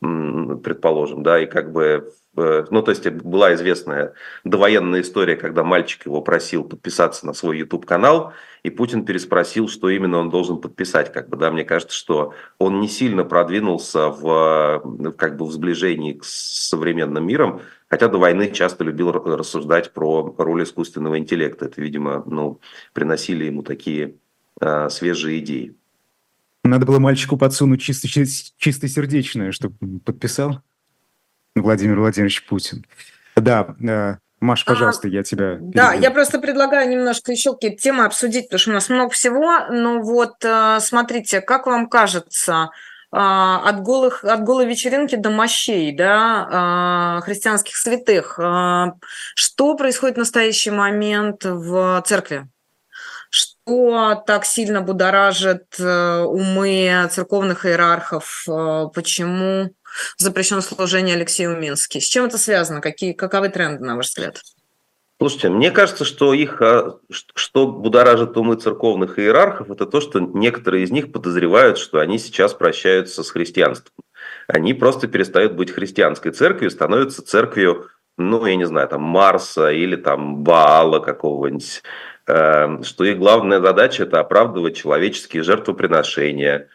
предположим, 0.00 1.22
да, 1.22 1.40
и 1.40 1.46
как 1.46 1.70
бы, 1.70 2.12
э, 2.36 2.64
ну, 2.68 2.82
то 2.82 2.90
есть 2.90 3.08
была 3.08 3.54
известная 3.54 4.14
довоенная 4.42 5.02
история, 5.02 5.36
когда 5.36 5.62
мальчик 5.62 6.06
его 6.06 6.20
просил 6.20 6.64
подписаться 6.64 7.26
на 7.26 7.32
свой 7.32 7.58
YouTube-канал, 7.58 8.32
и 8.64 8.70
Путин 8.70 9.04
переспросил, 9.04 9.68
что 9.68 9.88
именно 9.88 10.18
он 10.18 10.28
должен 10.28 10.60
подписать, 10.60 11.12
как 11.12 11.28
бы, 11.28 11.36
да, 11.36 11.52
мне 11.52 11.62
кажется, 11.62 11.96
что 11.96 12.34
он 12.58 12.80
не 12.80 12.88
сильно 12.88 13.24
продвинулся 13.24 14.08
в, 14.08 15.14
как 15.16 15.36
бы, 15.36 15.44
в 15.44 15.52
сближении 15.52 16.18
с 16.24 16.70
современным 16.70 17.24
миром, 17.24 17.60
Хотя 17.90 18.06
до 18.06 18.18
войны 18.18 18.50
часто 18.52 18.84
любил 18.84 19.10
рассуждать 19.10 19.92
про 19.92 20.34
роль 20.38 20.62
искусственного 20.62 21.18
интеллекта. 21.18 21.64
Это, 21.66 21.80
видимо, 21.80 22.22
ну, 22.24 22.60
приносили 22.92 23.44
ему 23.44 23.62
такие 23.62 24.14
э, 24.60 24.88
свежие 24.90 25.40
идеи. 25.40 25.74
Надо 26.62 26.86
было 26.86 27.00
мальчику 27.00 27.36
подсунуть 27.36 27.82
чисто, 27.82 28.06
чисто 28.06 28.88
сердечное, 28.88 29.50
чтобы 29.50 29.98
подписал 30.00 30.62
Владимир 31.56 31.98
Владимирович 31.98 32.46
Путин. 32.46 32.86
Да, 33.34 33.74
э, 33.82 34.18
Маш, 34.40 34.62
а, 34.62 34.66
пожалуйста, 34.66 35.08
а, 35.08 35.10
я 35.10 35.22
тебя... 35.24 35.56
Перебью. 35.56 35.72
Да, 35.72 35.92
я 35.92 36.12
просто 36.12 36.38
предлагаю 36.38 36.88
немножко 36.88 37.32
еще 37.32 37.54
какие-то 37.54 37.82
темы 37.82 38.04
обсудить, 38.04 38.44
потому 38.44 38.58
что 38.60 38.70
у 38.70 38.74
нас 38.74 38.88
много 38.88 39.10
всего. 39.10 39.66
Но 39.68 40.00
вот 40.00 40.44
э, 40.44 40.78
смотрите, 40.80 41.40
как 41.40 41.66
вам 41.66 41.88
кажется, 41.88 42.70
от, 43.12 43.82
голых, 43.82 44.24
от 44.24 44.44
голой 44.44 44.66
вечеринки 44.66 45.16
до 45.16 45.30
мощей, 45.30 45.92
да, 45.92 46.48
а, 46.50 47.20
христианских 47.22 47.76
святых. 47.76 48.38
А, 48.38 48.94
что 49.34 49.74
происходит 49.76 50.16
в 50.16 50.20
настоящий 50.20 50.70
момент 50.70 51.44
в 51.44 52.02
церкви? 52.06 52.48
Что 53.30 54.22
так 54.26 54.44
сильно 54.44 54.80
будоражит 54.80 55.78
э, 55.78 56.22
умы 56.22 57.08
церковных 57.12 57.64
иерархов? 57.64 58.44
Почему 58.92 59.70
запрещено 60.16 60.60
служение 60.60 61.14
Алексею 61.14 61.56
Мински? 61.56 62.00
С 62.00 62.08
чем 62.08 62.24
это 62.24 62.38
связано? 62.38 62.80
Какие, 62.80 63.12
каковы 63.12 63.48
тренды, 63.48 63.84
на 63.84 63.94
ваш 63.94 64.08
взгляд? 64.08 64.40
Слушайте, 65.20 65.50
мне 65.50 65.70
кажется, 65.70 66.06
что 66.06 66.32
их, 66.32 66.62
а, 66.62 66.98
что 67.10 67.66
будоражит 67.66 68.38
умы 68.38 68.56
церковных 68.56 69.18
иерархов, 69.18 69.70
это 69.70 69.84
то, 69.84 70.00
что 70.00 70.18
некоторые 70.18 70.82
из 70.84 70.90
них 70.90 71.12
подозревают, 71.12 71.76
что 71.76 71.98
они 71.98 72.16
сейчас 72.18 72.54
прощаются 72.54 73.22
с 73.22 73.30
христианством. 73.30 73.92
Они 74.46 74.72
просто 74.72 75.08
перестают 75.08 75.52
быть 75.52 75.72
христианской 75.72 76.32
церковью, 76.32 76.70
становятся 76.70 77.22
церковью, 77.22 77.88
ну, 78.16 78.46
я 78.46 78.56
не 78.56 78.64
знаю, 78.64 78.88
там, 78.88 79.02
Марса 79.02 79.70
или 79.70 79.96
там 79.96 80.36
Баала 80.42 81.00
какого-нибудь, 81.00 81.82
эм, 82.26 82.82
что 82.82 83.04
их 83.04 83.18
главная 83.18 83.60
задача– 83.60 84.02
это 84.04 84.20
оправдывать 84.20 84.78
человеческие 84.78 85.42
жертвоприношения, 85.42 86.68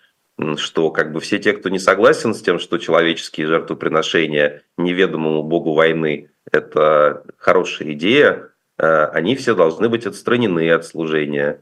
что 0.58 0.92
как 0.92 1.14
бы 1.14 1.20
все 1.20 1.40
те, 1.40 1.54
кто 1.54 1.70
не 1.70 1.80
согласен 1.80 2.36
с 2.36 2.44
тем, 2.44 2.60
что 2.60 2.78
человеческие 2.78 3.48
жертвоприношения 3.48 4.62
неведомому 4.78 5.42
богу 5.42 5.74
войны 5.74 6.30
это 6.52 7.24
хорошая 7.38 7.92
идея, 7.94 8.50
э, 8.78 9.06
они 9.06 9.36
все 9.36 9.56
должны 9.56 9.90
быть 9.90 10.06
отстранены 10.06 10.70
от 10.72 10.86
служения. 10.86 11.62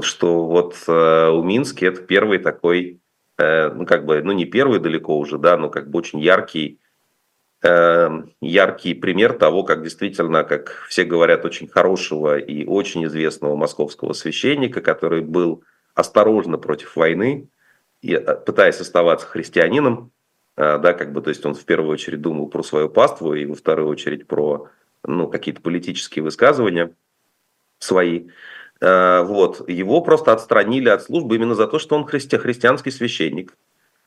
Что 0.00 0.46
вот 0.46 0.76
э, 0.86 1.28
у 1.28 1.42
Мински 1.42 1.84
это 1.84 2.00
первый 2.00 2.38
такой, 2.38 3.00
э, 3.36 3.70
ну 3.70 3.84
как 3.84 4.06
бы, 4.06 4.22
ну 4.22 4.32
не 4.32 4.46
первый 4.46 4.80
далеко 4.80 5.18
уже, 5.18 5.38
да, 5.38 5.56
но 5.56 5.68
как 5.68 5.90
бы 5.90 5.98
очень 5.98 6.20
яркий, 6.20 6.78
яркий 7.60 8.94
пример 8.94 9.32
того, 9.32 9.64
как 9.64 9.82
действительно, 9.82 10.44
как 10.44 10.86
все 10.88 11.02
говорят, 11.02 11.44
очень 11.44 11.66
хорошего 11.66 12.38
и 12.38 12.64
очень 12.64 13.04
известного 13.06 13.56
московского 13.56 14.12
священника, 14.12 14.80
который 14.80 15.22
был 15.22 15.64
осторожно 15.92 16.56
против 16.56 16.94
войны, 16.94 17.48
пытаясь 18.00 18.80
оставаться 18.80 19.26
христианином, 19.26 20.12
да, 20.58 20.92
как 20.92 21.12
бы, 21.12 21.22
то 21.22 21.28
есть 21.28 21.46
он 21.46 21.54
в 21.54 21.64
первую 21.64 21.92
очередь 21.92 22.20
думал 22.20 22.48
про 22.48 22.64
свою 22.64 22.88
паству 22.88 23.32
и 23.32 23.46
во 23.46 23.54
вторую 23.54 23.88
очередь 23.88 24.26
про, 24.26 24.68
ну, 25.06 25.28
какие-то 25.28 25.60
политические 25.60 26.24
высказывания 26.24 26.94
свои. 27.78 28.28
А, 28.80 29.22
вот, 29.22 29.68
его 29.68 30.00
просто 30.00 30.32
отстранили 30.32 30.88
от 30.88 31.02
службы 31.02 31.36
именно 31.36 31.54
за 31.54 31.66
то, 31.66 31.78
что 31.78 31.96
он 31.96 32.06
христи 32.06 32.36
христианский 32.36 32.90
священник. 32.90 33.56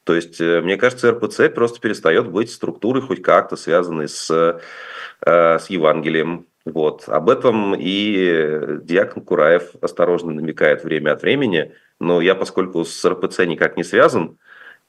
То 0.04 0.16
есть, 0.16 0.42
э, 0.42 0.62
мне 0.62 0.78
кажется, 0.78 1.12
РПЦ 1.12 1.50
просто 1.54 1.80
перестает 1.80 2.28
быть 2.28 2.52
структурой 2.52 3.04
хоть 3.04 3.22
как-то 3.22 3.56
связанной 3.56 4.10
с, 4.10 4.32
э, 4.32 5.60
с 5.60 5.70
Евангелием. 5.70 6.48
Вот. 6.66 7.08
Об 7.08 7.30
этом 7.30 7.76
и 7.78 8.80
Диакон 8.82 9.24
Кураев 9.24 9.72
осторожно 9.82 10.32
намекает 10.32 10.84
время 10.84 11.12
от 11.12 11.22
времени. 11.22 11.74
Но 12.00 12.20
я, 12.20 12.34
поскольку 12.34 12.84
с 12.84 13.06
РПЦ 13.06 13.46
никак 13.46 13.78
не 13.78 13.84
связан, 13.84 14.38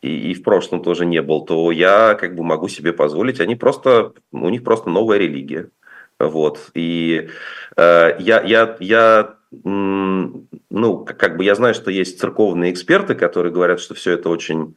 и, 0.03 0.31
и 0.33 0.35
в 0.35 0.43
прошлом 0.43 0.83
тоже 0.83 1.07
не 1.07 1.23
был, 1.23 1.45
то 1.45 1.71
я 1.71 2.15
как 2.15 2.35
бы 2.35 2.43
могу 2.43 2.69
себе 2.69 2.93
позволить. 2.93 3.41
Они 3.41 3.57
просто, 3.57 4.13
у 4.33 4.49
них 4.49 4.65
просто 4.65 4.91
новая 4.91 5.19
религия. 5.19 5.71
Вот. 6.19 6.71
И 6.75 7.31
э, 7.77 8.17
я, 8.19 8.43
я, 8.43 8.77
я 8.81 9.37
ну, 9.65 11.05
как 11.05 11.37
бы 11.37 11.45
я 11.45 11.55
знаю, 11.55 11.75
что 11.75 11.91
есть 11.91 12.19
церковные 12.19 12.73
эксперты, 12.73 13.15
которые 13.15 13.53
говорят, 13.53 13.81
что 13.81 13.95
все 13.95 14.13
это 14.13 14.29
очень 14.31 14.77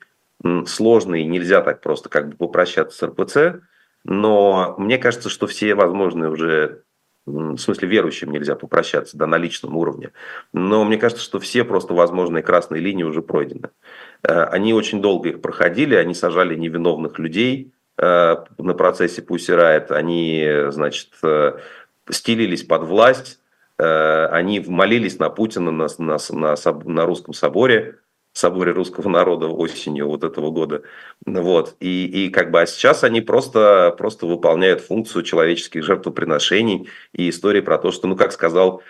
сложно 0.67 1.15
и 1.15 1.25
нельзя 1.25 1.61
так 1.61 1.81
просто 1.81 2.09
как 2.09 2.29
бы 2.29 2.35
попрощаться 2.35 2.97
с 2.97 3.03
РПЦ, 3.03 3.61
но 4.03 4.75
мне 4.77 4.97
кажется, 4.97 5.29
что 5.29 5.47
все 5.47 5.73
возможные 5.75 6.29
уже 6.29 6.83
в 7.25 7.57
смысле 7.57 7.88
верующим 7.88 8.31
нельзя 8.31 8.55
попрощаться, 8.55 9.17
да, 9.17 9.25
на 9.27 9.38
личном 9.38 9.75
уровне. 9.75 10.11
Но 10.53 10.83
мне 10.83 10.97
кажется, 10.97 11.23
что 11.23 11.39
все 11.39 11.63
просто 11.63 11.93
возможные 11.93 12.43
красные 12.43 12.81
линии 12.81 13.03
уже 13.03 13.21
пройдены. 13.21 13.69
Э, 14.23 14.43
они 14.43 14.73
очень 14.73 15.01
долго 15.01 15.29
их 15.29 15.41
проходили, 15.41 15.95
они 15.95 16.13
сажали 16.13 16.55
невиновных 16.55 17.17
людей 17.19 17.71
э, 17.97 18.35
на 18.57 18.73
процессе 18.73 19.21
Пусирает, 19.21 19.91
они, 19.91 20.47
значит, 20.69 21.09
э, 21.23 21.57
стелились 22.09 22.63
под 22.63 22.83
власть, 22.83 23.39
они 23.77 24.63
молились 24.65 25.19
на 25.19 25.29
Путина 25.29 25.69
на, 25.69 25.88
на, 25.97 26.17
на, 26.29 26.55
на 26.85 27.05
русском 27.05 27.33
соборе, 27.33 27.97
соборе 28.37 28.73
русского 28.73 29.07
народа 29.07 29.47
осенью 29.47 30.09
вот 30.09 30.23
этого 30.25 30.51
года. 30.51 30.83
Вот. 31.25 31.75
И, 31.79 32.25
и 32.25 32.29
как 32.29 32.51
бы, 32.51 32.61
а 32.61 32.65
сейчас 32.65 33.05
они 33.05 33.21
просто, 33.21 33.95
просто 33.97 34.25
выполняют 34.25 34.81
функцию 34.81 35.23
человеческих 35.23 35.83
жертвоприношений 35.83 36.89
и 37.13 37.29
истории 37.29 37.61
про 37.61 37.77
то, 37.77 37.91
что, 37.91 38.07
ну, 38.07 38.17
как 38.17 38.33
сказал 38.33 38.83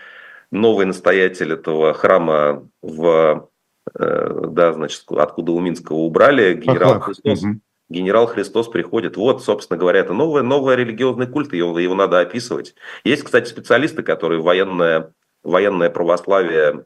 новый 0.49 0.87
настоятель 0.87 1.53
этого 1.53 1.93
храма 1.93 2.67
в, 2.81 3.49
э, 3.93 4.41
да, 4.49 4.73
значит, 4.73 5.03
откуда 5.09 5.51
у 5.51 5.59
Минского 5.59 5.97
убрали, 5.97 6.55
генерал 6.55 6.93
Ах, 6.93 7.05
Христос, 7.05 7.43
угу. 7.43 7.59
генерал 7.89 8.25
Христос 8.25 8.67
приходит. 8.67 9.15
Вот, 9.15 9.43
собственно 9.43 9.77
говоря, 9.77 9.99
это 9.99 10.13
новый, 10.13 10.41
новый 10.41 10.75
религиозный 10.75 11.27
культ, 11.27 11.53
его, 11.53 11.77
его 11.77 11.93
надо 11.93 12.19
описывать. 12.19 12.73
Есть, 13.03 13.21
кстати, 13.21 13.47
специалисты, 13.47 14.01
которые 14.01 14.41
военное, 14.41 15.13
военное 15.43 15.91
православие 15.91 16.83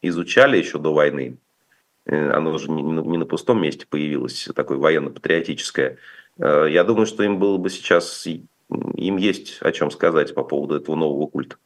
изучали 0.00 0.56
еще 0.56 0.78
до 0.78 0.92
войны. 0.92 1.38
Э, 2.06 2.30
оно 2.30 2.52
уже 2.52 2.70
не 2.70 3.18
на 3.18 3.26
пустом 3.26 3.62
месте 3.62 3.86
появилось, 3.88 4.48
такое 4.54 4.78
военно-патриотическое. 4.78 5.98
Э, 6.38 6.66
я 6.68 6.84
думаю, 6.84 7.06
что 7.06 7.22
им 7.22 7.38
было 7.38 7.58
бы 7.58 7.70
сейчас, 7.70 8.26
им 8.26 9.16
есть 9.16 9.58
о 9.60 9.72
чем 9.72 9.90
сказать 9.90 10.34
по 10.34 10.44
поводу 10.44 10.76
этого 10.76 10.96
нового 10.96 11.26
культа. 11.26 11.56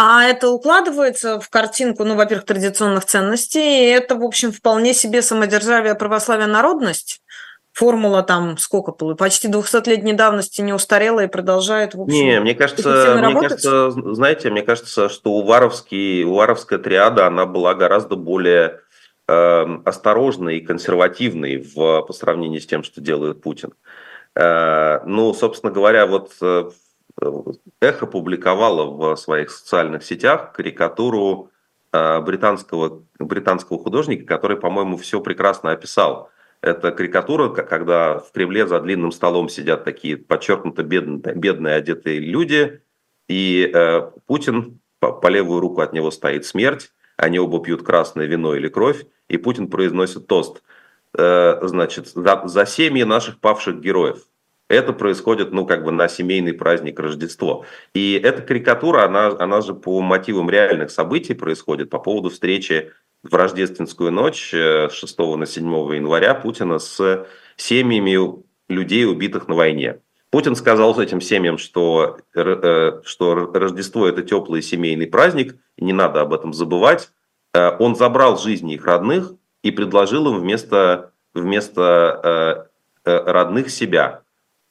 А 0.00 0.24
это 0.24 0.50
укладывается 0.50 1.40
в 1.40 1.48
картинку, 1.50 2.04
ну, 2.04 2.14
во-первых, 2.14 2.46
традиционных 2.46 3.04
ценностей, 3.04 3.86
и 3.86 3.90
это, 3.90 4.14
в 4.14 4.22
общем, 4.22 4.52
вполне 4.52 4.94
себе 4.94 5.22
самодержавие, 5.22 5.94
православие, 5.96 6.46
народность 6.46 7.20
формула 7.78 8.24
там 8.24 8.58
сколько 8.58 8.90
получилось? 8.90 9.18
Почти 9.18 9.48
200-летней 9.48 10.12
давности 10.12 10.60
не 10.62 10.72
устарела 10.72 11.20
и 11.20 11.28
продолжает, 11.28 11.94
в 11.94 12.02
общем, 12.02 12.14
Не, 12.14 12.40
мне 12.40 12.54
кажется, 12.54 13.20
мне 13.22 13.40
кажется, 13.40 13.90
знаете, 13.90 14.50
мне 14.50 14.62
кажется, 14.62 15.08
что 15.08 15.32
у 15.32 15.44
Варовский, 15.44 16.24
у 16.24 16.34
Варовская 16.34 16.80
триада, 16.80 17.26
она 17.28 17.46
была 17.46 17.74
гораздо 17.74 18.16
более 18.16 18.80
э, 19.28 19.66
осторожной 19.84 20.58
и 20.58 20.60
консервативной 20.60 21.58
в, 21.58 22.02
по 22.02 22.12
сравнению 22.12 22.60
с 22.60 22.66
тем, 22.66 22.82
что 22.82 23.00
делает 23.00 23.42
Путин. 23.42 23.72
Э, 24.34 24.98
ну, 25.04 25.32
собственно 25.32 25.72
говоря, 25.72 26.06
вот 26.06 26.32
э, 26.40 26.70
Эхо 27.80 28.06
публиковало 28.06 28.86
в 28.90 29.16
своих 29.16 29.50
социальных 29.50 30.02
сетях 30.02 30.52
карикатуру 30.52 31.50
э, 31.92 32.20
британского, 32.22 33.02
британского 33.20 33.78
художника, 33.78 34.24
который, 34.26 34.56
по-моему, 34.56 34.96
все 34.96 35.20
прекрасно 35.20 35.70
описал– 35.70 36.30
это 36.60 36.90
карикатура, 36.90 37.48
когда 37.48 38.18
в 38.18 38.32
Кремле 38.32 38.66
за 38.66 38.80
длинным 38.80 39.12
столом 39.12 39.48
сидят 39.48 39.84
такие 39.84 40.16
подчеркнуто 40.16 40.82
бедные, 40.82 41.34
бедные 41.34 41.74
одетые 41.76 42.18
люди, 42.18 42.80
и 43.28 43.70
э, 43.72 44.10
Путин, 44.26 44.80
по, 44.98 45.12
по 45.12 45.28
левую 45.28 45.60
руку 45.60 45.80
от 45.80 45.92
него 45.92 46.10
стоит 46.10 46.44
смерть, 46.44 46.90
они 47.16 47.38
оба 47.38 47.62
пьют 47.62 47.82
красное 47.82 48.26
вино 48.26 48.54
или 48.54 48.68
кровь, 48.68 49.06
и 49.28 49.36
Путин 49.36 49.68
произносит 49.68 50.26
тост, 50.26 50.62
э, 51.16 51.58
значит, 51.62 52.08
за, 52.08 52.42
за 52.44 52.66
семьи 52.66 53.04
наших 53.04 53.38
павших 53.40 53.80
героев. 53.80 54.24
Это 54.68 54.92
происходит, 54.92 55.50
ну, 55.50 55.64
как 55.64 55.82
бы 55.82 55.92
на 55.92 56.08
семейный 56.08 56.52
праздник 56.52 57.00
Рождество. 57.00 57.64
И 57.94 58.20
эта 58.22 58.42
карикатура, 58.42 59.04
она, 59.04 59.28
она 59.38 59.62
же 59.62 59.74
по 59.74 60.00
мотивам 60.02 60.50
реальных 60.50 60.90
событий 60.90 61.34
происходит 61.34 61.88
по 61.88 61.98
поводу 61.98 62.28
встречи 62.28 62.92
в 63.22 63.34
рождественскую 63.34 64.12
ночь 64.12 64.50
с 64.52 64.90
6 64.92 65.18
на 65.36 65.46
7 65.46 65.64
января 65.94 66.34
Путина 66.34 66.78
с 66.78 67.26
семьями 67.56 68.42
людей, 68.68 69.06
убитых 69.06 69.48
на 69.48 69.54
войне. 69.54 70.00
Путин 70.30 70.56
сказал 70.56 70.98
этим 71.00 71.20
семьям, 71.20 71.56
что, 71.56 72.18
э, 72.34 73.00
что 73.04 73.34
Рождество– 73.34 74.06
это 74.08 74.22
теплый 74.22 74.62
семейный 74.62 75.06
праздник, 75.06 75.56
не 75.78 75.92
надо 75.92 76.20
об 76.20 76.34
этом 76.34 76.52
забывать. 76.52 77.10
Э, 77.54 77.76
он 77.78 77.96
забрал 77.96 78.38
жизни 78.38 78.74
их 78.74 78.84
родных 78.84 79.32
и 79.62 79.70
предложил 79.70 80.28
им 80.28 80.38
вместо, 80.38 81.12
вместо 81.32 82.68
э, 83.04 83.10
родных 83.10 83.70
себя. 83.70 84.22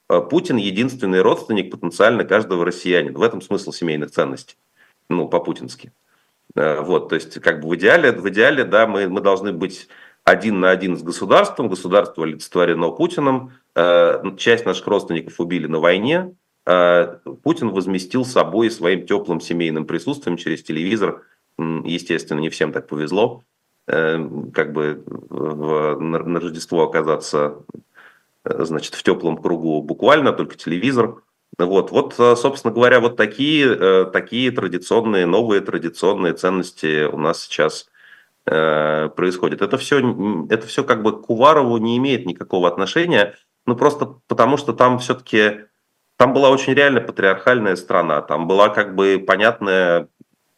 Путин– 0.08 0.56
единственный 0.58 1.22
родственник 1.22 1.72
потенциально 1.72 2.24
каждого 2.24 2.64
россиянина. 2.64 3.18
В 3.18 3.24
этом 3.24 3.42
смысл 3.42 3.72
семейных 3.72 4.12
ценностей, 4.12 4.56
ну, 5.10 5.28
по-путински. 5.28 5.92
Э, 6.56 6.82
вот, 6.82 7.10
то 7.10 7.16
есть, 7.16 7.40
как 7.42 7.62
бы 7.62 7.70
в 7.70 7.76
идеале, 7.76 8.12
в 8.12 8.28
идеале, 8.30 8.64
да, 8.64 8.88
мы, 8.88 9.08
мы 9.08 9.22
должны 9.22 9.52
быть 9.52 9.88
один 10.24 10.60
на 10.60 10.72
один 10.72 10.98
с 10.98 11.04
государством, 11.04 11.70
государство 11.70 12.24
олицетворено 12.24 12.90
Путиным, 12.90 13.54
э, 13.76 14.22
часть 14.38 14.66
наших 14.66 14.88
родственников 14.88 15.40
убили 15.40 15.68
на 15.68 15.80
войне, 15.80 16.36
э, 16.66 17.18
Путин 17.44 17.70
возместил 17.70 18.26
собой 18.26 18.72
своим 18.72 19.06
теплым 19.06 19.40
семейным 19.40 19.86
присутствием 19.86 20.38
через 20.38 20.64
телевизор, 20.64 21.24
естественно, 21.58 22.40
не 22.40 22.50
всем 22.50 22.72
так 22.72 22.88
повезло, 22.88 23.44
как 23.88 24.74
бы 24.74 25.02
в, 25.08 25.98
на, 26.00 26.20
на 26.20 26.40
Рождество 26.40 26.84
оказаться 26.84 27.64
значит, 28.44 28.94
в 28.94 29.02
теплом 29.02 29.38
кругу 29.38 29.82
буквально, 29.82 30.34
только 30.34 30.56
телевизор– 30.56 31.24
вот, 31.65 31.91
вот, 31.91 32.15
э, 32.20 32.36
собственно 32.36 32.74
говоря, 32.74 33.00
вот 33.00 33.17
такие, 33.17 33.65
э, 33.67 34.06
такие 34.06 34.52
традиционные, 34.52 35.26
новые 35.26 35.62
традиционные 35.62 36.34
ценности 36.34 37.06
у 37.06 37.17
нас 37.17 37.41
сейчас 37.41 37.89
э, 38.46 39.10
происходят. 39.10 39.62
Это 39.62 39.78
все, 39.78 40.00
это 40.50 40.67
все 40.67 40.84
как 40.84 41.02
бы 41.02 41.20
к 41.20 41.30
Уварову 41.30 41.78
не 41.78 41.98
имеет 41.98 42.26
никакого 42.28 42.67
отношения, 42.67 43.36
ну 43.65 43.76
просто 43.76 44.20
потому 44.28 44.58
что 44.58 44.74
там 44.74 45.00
все-таки, 45.00 45.65
там 46.17 46.34
была 46.34 46.52
очень 46.52 46.74
реально 46.74 47.02
патриархальная 47.02 47.76
страна, 47.76 48.22
там 48.22 48.48
была 48.48 48.70
как 48.70 48.96
бы 48.96 49.24
понятная, 49.26 50.10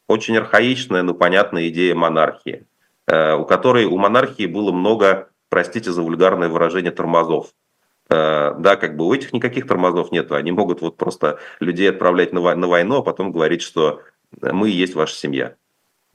очень 0.08 0.38
архаичная, 0.38 1.04
но 1.04 1.14
понятная 1.14 1.70
идея 1.70 1.96
монархии, 1.96 2.68
у 3.08 3.46
которой 3.46 3.86
у 3.86 3.98
монархии 3.98 4.48
было 4.48 4.72
много, 4.72 5.30
простите 5.50 5.92
за 5.92 6.02
вульгарное 6.02 6.50
выражение, 6.50 6.92
тормозов. 6.92 7.54
Э, 8.10 8.56
да, 8.58 8.76
как 8.76 8.96
бы 8.96 9.06
у 9.06 9.14
этих 9.14 9.34
никаких 9.34 9.68
тормозов 9.68 10.12
нету, 10.12 10.36
они 10.36 10.52
могут 10.52 10.82
вот 10.82 10.98
просто 10.98 11.40
людей 11.60 11.90
отправлять 11.90 12.34
на, 12.34 12.56
на 12.56 12.68
войну, 12.68 12.98
а 12.98 13.04
потом 13.04 13.32
говорить, 13.32 13.62
что 13.62 14.02
мы 14.42 14.70
и 14.70 14.74
есть 14.74 14.96
ваша 14.96 15.16
семья. 15.16 15.56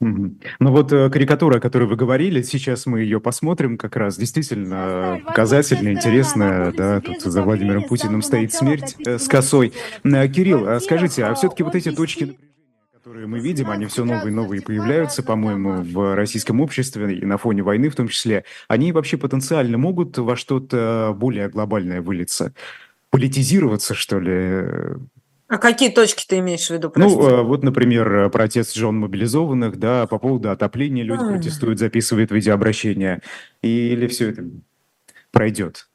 Ну 0.01 0.37
вот 0.59 0.91
э, 0.91 1.09
карикатура, 1.09 1.57
о 1.57 1.59
которой 1.61 1.85
вы 1.85 1.95
говорили, 1.95 2.41
сейчас 2.41 2.85
мы 2.85 2.99
ее 2.99 3.21
посмотрим 3.21 3.77
как 3.77 3.95
раз. 3.95 4.17
Действительно 4.17 5.21
показательно, 5.25 5.93
интересно, 5.93 6.73
да, 6.75 6.99
тут 6.99 7.21
за 7.21 7.41
Владимиром 7.41 7.83
Путиным 7.83 8.21
стоит 8.21 8.51
смерть 8.53 8.97
э, 9.05 9.17
с 9.17 9.27
косой. 9.27 9.71
Кирилл, 10.03 10.67
а 10.67 10.81
скажите, 10.81 11.23
а 11.23 11.33
все-таки 11.33 11.63
вот 11.63 11.75
эти 11.75 11.91
точки 11.91 12.37
которые 13.05 13.27
мы 13.27 13.39
видим, 13.39 13.69
они 13.69 13.85
все 13.85 14.03
новые 14.03 14.31
и 14.31 14.33
новые 14.33 14.63
появляются, 14.63 15.21
по-моему, 15.21 15.83
в 15.83 16.15
российском 16.15 16.59
обществе 16.59 17.15
и 17.15 17.23
на 17.23 17.37
фоне 17.37 17.61
войны 17.61 17.89
в 17.89 17.95
том 17.95 18.07
числе, 18.07 18.45
они 18.67 18.91
вообще 18.91 19.15
потенциально 19.15 19.77
могут 19.77 20.17
во 20.17 20.35
что-то 20.35 21.15
более 21.15 21.47
глобальное 21.47 22.01
вылиться? 22.01 22.55
Политизироваться, 23.11 23.93
что 23.93 24.19
ли? 24.19 24.97
А 25.47 25.59
какие 25.59 25.91
точки 25.91 26.25
ты 26.27 26.39
имеешь 26.39 26.65
в 26.65 26.71
виду? 26.71 26.87
Ну, 26.87 26.93
простите? 26.93 27.21
Ну, 27.21 27.43
вот, 27.43 27.61
например, 27.61 28.31
протест 28.31 28.73
жен 28.73 28.95
мобилизованных, 28.95 29.77
да, 29.77 30.07
по 30.07 30.17
поводу 30.17 30.49
отопления 30.49 31.03
люди 31.03 31.21
а. 31.21 31.27
протестуют, 31.27 31.77
записывают 31.77 32.31
видеообращения. 32.31 33.21
Или 33.61 34.07
все 34.07 34.31
это 34.31 34.45
пройдет? 35.29 35.87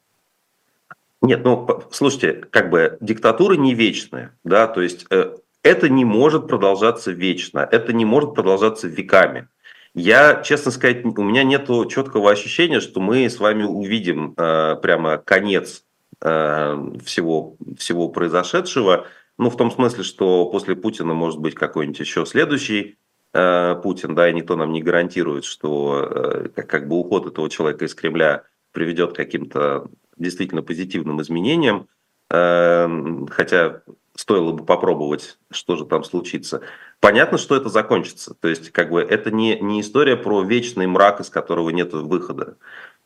Нет, 1.21 1.43
ну, 1.43 1.83
слушайте, 1.91 2.45
как 2.49 2.69
бы 2.69 2.97
диктатура 3.01 3.55
не 3.55 3.75
вечная, 3.75 4.33
да, 4.45 4.67
то 4.67 4.81
есть 4.81 5.05
э, 5.11 5.35
это 5.63 5.89
не 5.89 6.05
может 6.05 6.47
продолжаться 6.47 7.11
вечно, 7.11 7.67
это 7.71 7.93
не 7.93 8.05
может 8.05 8.33
продолжаться 8.33 8.87
веками. 8.87 9.47
Я, 9.93 10.41
честно 10.41 10.71
сказать, 10.71 11.03
у 11.03 11.23
меня 11.23 11.43
нет 11.43 11.67
четкого 11.89 12.31
ощущения, 12.31 12.79
что 12.79 13.01
мы 13.01 13.29
с 13.29 13.39
вами 13.39 13.63
увидим 13.63 14.33
э, 14.37 14.77
прямо 14.81 15.17
конец 15.17 15.83
э, 16.21 16.91
всего, 17.03 17.57
всего 17.77 18.07
произошедшего. 18.07 19.07
Ну, 19.37 19.49
в 19.49 19.57
том 19.57 19.69
смысле, 19.69 20.03
что 20.03 20.45
после 20.45 20.75
Путина 20.77 21.13
может 21.13 21.39
быть 21.39 21.55
какой-нибудь 21.55 21.99
еще 21.99 22.25
следующий 22.25 22.97
э, 23.33 23.75
Путин, 23.83 24.15
да, 24.15 24.29
и 24.29 24.33
никто 24.33 24.55
нам 24.55 24.71
не 24.71 24.81
гарантирует, 24.81 25.43
что 25.43 26.07
э, 26.09 26.49
как, 26.55 26.67
как 26.67 26.87
бы 26.87 26.95
уход 26.97 27.27
этого 27.27 27.49
человека 27.49 27.83
из 27.83 27.93
Кремля 27.93 28.43
приведет 28.71 29.11
к 29.11 29.17
каким-то 29.17 29.89
действительно 30.17 30.61
позитивным 30.61 31.21
изменениям. 31.21 31.87
Э, 32.29 32.87
хотя 33.29 33.81
стоило 34.15 34.51
бы 34.51 34.65
попробовать, 34.65 35.37
что 35.51 35.75
же 35.75 35.85
там 35.85 36.03
случится. 36.03 36.61
понятно, 36.99 37.37
что 37.37 37.55
это 37.55 37.69
закончится. 37.69 38.33
То 38.35 38.47
есть, 38.47 38.71
как 38.71 38.89
бы, 38.91 39.01
это 39.01 39.31
не, 39.31 39.59
не 39.59 39.81
история 39.81 40.17
про 40.17 40.43
вечный 40.43 40.87
мрак, 40.87 41.21
из 41.21 41.29
которого 41.29 41.69
нет 41.69 41.93
выхода. 41.93 42.57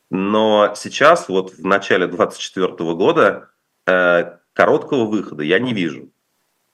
Но 0.09 0.73
сейчас, 0.75 1.29
вот 1.29 1.53
в 1.53 1.65
начале 1.65 2.07
2024 2.07 2.93
года, 2.93 3.49
э, 3.87 4.37
короткого 4.53 5.05
выхода 5.05 5.43
я 5.43 5.59
не 5.59 5.73
вижу. 5.73 6.09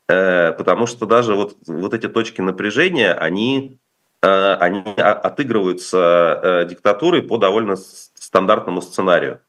Э, 0.08 0.52
потому 0.54 0.88
что 0.88 1.06
даже 1.06 1.36
вот, 1.36 1.58
вот 1.68 1.94
эти 1.94 2.10
точки 2.10 2.42
напряжения, 2.42 3.14
они, 3.14 3.80
э, 4.22 4.54
они 4.56 4.82
отыгрываются 4.98 6.40
э, 6.44 6.66
диктатурой 6.70 7.22
по 7.22 7.38
довольно 7.38 7.76
стандартному 7.76 8.82
сценарию. 8.82 9.42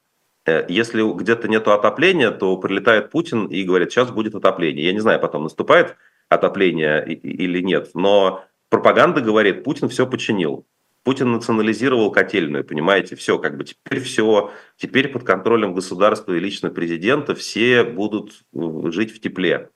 Э, 0.45 0.65
если 0.69 1.03
где-то 1.17 1.49
нет 1.49 1.69
отопления, 1.69 2.31
то 2.31 2.57
прилетает 2.57 3.11
Путин 3.11 3.47
и 3.47 3.63
говорит, 3.63 3.93
сейчас 3.93 4.11
будет 4.11 4.35
отопление. 4.35 4.85
Я 4.85 4.93
не 4.93 5.01
знаю, 5.01 5.21
потом 5.21 5.45
наступает 5.45 5.97
отопление 6.29 7.05
или 7.07 7.61
нет, 7.61 7.91
но 7.95 8.45
пропаганда 8.71 9.21
говорит, 9.21 9.65
Путин 9.65 9.89
все 9.89 10.07
починил. 10.07 10.67
Путин 11.05 11.33
национализировал 11.33 12.13
котельную, 12.13 12.65
понимаете, 12.65 13.17
все, 13.17 13.39
как 13.39 13.57
бы 13.57 13.65
теперь 13.65 14.01
все, 14.01 14.53
теперь 14.77 15.09
под 15.09 15.25
контролем 15.25 15.75
государства 15.75 16.33
и 16.33 16.39
лично 16.39 16.71
президента 16.71 17.35
все 17.35 17.83
будут 17.83 18.45
э, 18.55 18.91
жить 18.91 19.15
в 19.15 19.21
тепле. 19.21 19.71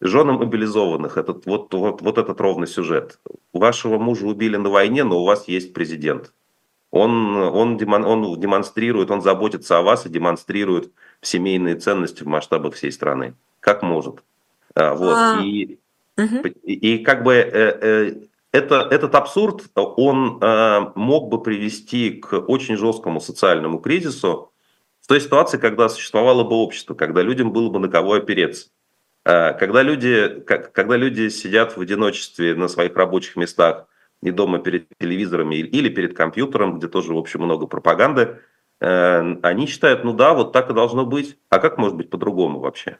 Женам 0.00 0.36
мобилизованных, 0.36 1.16
этот, 1.16 1.46
вот, 1.46 1.72
вот, 1.74 2.00
вот 2.00 2.18
этот 2.18 2.40
ровный 2.40 2.66
сюжет. 2.66 3.20
Вашего 3.52 3.98
мужа 3.98 4.26
убили 4.26 4.56
на 4.56 4.68
войне, 4.68 5.04
но 5.04 5.20
у 5.20 5.24
вас 5.24 5.46
есть 5.46 5.72
президент. 5.72 6.32
Он, 6.92 7.36
он, 7.36 7.80
он 8.04 8.38
демонстрирует, 8.38 9.10
он 9.10 9.22
заботится 9.22 9.78
о 9.78 9.82
вас 9.82 10.04
и 10.04 10.10
демонстрирует 10.10 10.92
семейные 11.22 11.76
ценности 11.76 12.22
в 12.22 12.26
масштабах 12.26 12.74
всей 12.74 12.92
страны. 12.92 13.34
Как 13.60 13.82
может. 13.82 14.22
А, 14.74 14.94
вот. 14.94 15.14
А... 15.16 15.40
И, 15.42 15.78
угу. 16.18 16.46
и, 16.64 16.96
и 16.96 16.98
как 16.98 17.22
бы 17.22 17.32
э, 17.32 17.78
э, 17.80 18.14
это, 18.52 18.86
этот 18.90 19.14
абсурд, 19.14 19.70
он 19.74 20.38
э, 20.42 20.80
мог 20.94 21.30
бы 21.30 21.42
привести 21.42 22.10
к 22.10 22.38
очень 22.38 22.76
жесткому 22.76 23.22
социальному 23.22 23.78
кризису 23.78 24.52
в 25.00 25.06
той 25.06 25.22
ситуации, 25.22 25.56
когда 25.56 25.88
существовало 25.88 26.44
бы 26.44 26.56
общество, 26.56 26.92
когда 26.92 27.22
людям 27.22 27.52
было 27.52 27.70
бы 27.70 27.78
на 27.78 27.88
кого 27.88 28.12
опереться. 28.12 28.68
Э, 29.24 29.54
когда, 29.54 29.80
люди, 29.80 30.44
когда 30.44 30.98
люди 30.98 31.30
сидят 31.30 31.74
в 31.74 31.80
одиночестве 31.80 32.54
на 32.54 32.68
своих 32.68 32.94
рабочих 32.96 33.36
местах, 33.36 33.86
не 34.22 34.30
дома 34.30 34.60
перед 34.60 34.86
телевизорами 34.98 35.56
или 35.56 35.88
перед 35.88 36.16
компьютером, 36.16 36.78
где 36.78 36.88
тоже, 36.88 37.12
в 37.12 37.18
общем, 37.18 37.42
много 37.42 37.66
пропаганды, 37.66 38.38
э, 38.80 39.36
они 39.42 39.66
считают, 39.66 40.04
ну 40.04 40.12
да, 40.12 40.32
вот 40.32 40.52
так 40.52 40.70
и 40.70 40.74
должно 40.74 41.04
быть. 41.04 41.36
А 41.50 41.58
как 41.58 41.76
может 41.76 41.96
быть 41.96 42.08
по-другому 42.08 42.60
вообще? 42.60 42.98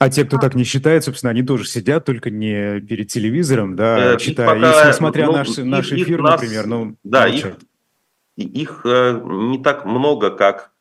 А 0.00 0.08
те, 0.08 0.24
кто 0.24 0.38
так 0.38 0.54
не 0.54 0.64
считает, 0.64 1.04
собственно, 1.04 1.30
они 1.30 1.42
тоже 1.42 1.66
сидят, 1.66 2.04
только 2.04 2.30
не 2.30 2.80
перед 2.80 3.08
телевизором, 3.08 3.76
да, 3.76 4.14
э, 4.14 4.18
считая, 4.18 4.48
пока, 4.48 4.78
если, 4.78 4.92
смотря 4.92 5.26
ну, 5.26 5.32
наш, 5.32 5.56
наш 5.58 5.92
эфир, 5.92 6.22
нас, 6.22 6.40
например, 6.40 6.66
ну, 6.66 6.96
Да, 7.04 7.26
их, 7.26 7.58
их 8.36 8.80
э, 8.84 9.20
не 9.22 9.62
так 9.62 9.84
много, 9.84 10.30
как, 10.30 10.68
э, 10.68 10.71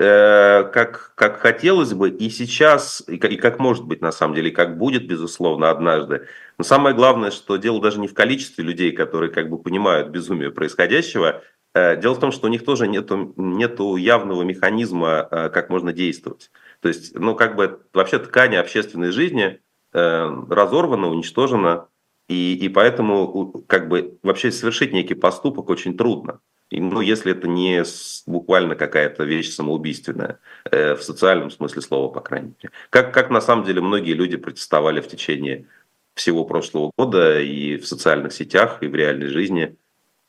как, 0.00 1.12
как 1.14 1.40
хотелось 1.40 1.92
бы, 1.92 2.08
и 2.08 2.30
сейчас, 2.30 3.04
и, 3.06 3.16
и 3.16 3.36
как 3.36 3.58
может 3.58 3.84
быть, 3.84 4.00
на 4.00 4.12
самом 4.12 4.34
деле, 4.34 4.48
и 4.48 4.54
как 4.54 4.78
будет, 4.78 5.06
безусловно, 5.06 5.68
однажды. 5.68 6.26
Но 6.56 6.64
самое 6.64 6.96
главное, 6.96 7.30
что 7.30 7.56
дело 7.56 7.82
даже 7.82 8.00
не 8.00 8.08
в 8.08 8.14
количестве 8.14 8.64
людей, 8.64 8.92
которые 8.92 9.30
как 9.30 9.50
бы 9.50 9.58
понимают 9.58 10.08
безумие 10.08 10.50
происходящего, 10.50 11.42
э, 11.74 12.00
Дело 12.00 12.14
в 12.14 12.20
том, 12.20 12.32
что 12.32 12.46
у 12.46 12.50
них 12.50 12.64
тоже 12.64 12.88
нет 12.88 13.10
нету 13.36 13.96
явного 13.96 14.42
механизма, 14.42 15.28
э, 15.30 15.50
как 15.50 15.68
можно 15.68 15.92
действовать. 15.92 16.50
То 16.80 16.88
есть, 16.88 17.14
ну, 17.14 17.34
как 17.34 17.56
бы 17.56 17.82
вообще 17.92 18.18
ткань 18.18 18.56
общественной 18.56 19.10
жизни 19.10 19.60
э, 19.92 20.44
разорвана, 20.48 21.08
уничтожена, 21.08 21.88
и, 22.28 22.54
и 22.54 22.68
поэтому 22.68 23.64
как 23.66 23.88
бы 23.88 24.18
вообще 24.22 24.50
совершить 24.50 24.92
некий 24.92 25.14
поступок 25.14 25.68
очень 25.68 25.96
трудно. 25.96 26.40
Ну, 26.70 27.00
если 27.00 27.32
это 27.32 27.48
не 27.48 27.84
буквально 28.26 28.76
какая-то 28.76 29.24
вещь 29.24 29.50
самоубийственная, 29.50 30.38
э, 30.70 30.94
в 30.94 31.02
социальном 31.02 31.50
смысле 31.50 31.82
слова, 31.82 32.12
по 32.12 32.20
крайней 32.20 32.54
мере. 32.60 32.72
Как, 32.90 33.12
как 33.12 33.30
на 33.30 33.40
самом 33.40 33.64
деле 33.64 33.80
многие 33.80 34.12
люди 34.12 34.36
протестовали 34.36 35.00
в 35.00 35.08
течение 35.08 35.66
всего 36.14 36.44
прошлого 36.44 36.92
года 36.96 37.40
и 37.40 37.76
в 37.76 37.86
социальных 37.86 38.32
сетях, 38.32 38.82
и 38.82 38.86
в 38.86 38.94
реальной 38.94 39.28
жизни. 39.28 39.76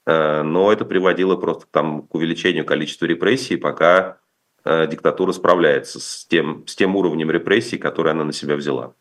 Э, 0.06 0.42
но 0.42 0.72
это 0.72 0.86
приводило 0.86 1.36
просто 1.36 1.66
там, 1.70 2.04
к 2.04 2.16
увеличению 2.16 2.66
количества 2.66 3.06
репрессий, 3.06 3.58
пока 3.58 4.22
Э, 4.64 4.88
диктатура 4.88 5.32
справляется 5.32 6.00
с 6.00 6.26
тем, 6.26 6.66
с 6.68 6.76
тем 6.76 6.96
уровнем 6.96 7.32
репрессий, 7.32 7.78
который 7.78 8.12
она 8.12 8.24
на 8.24 8.34
себя 8.34 8.56
взяла. 8.56 8.94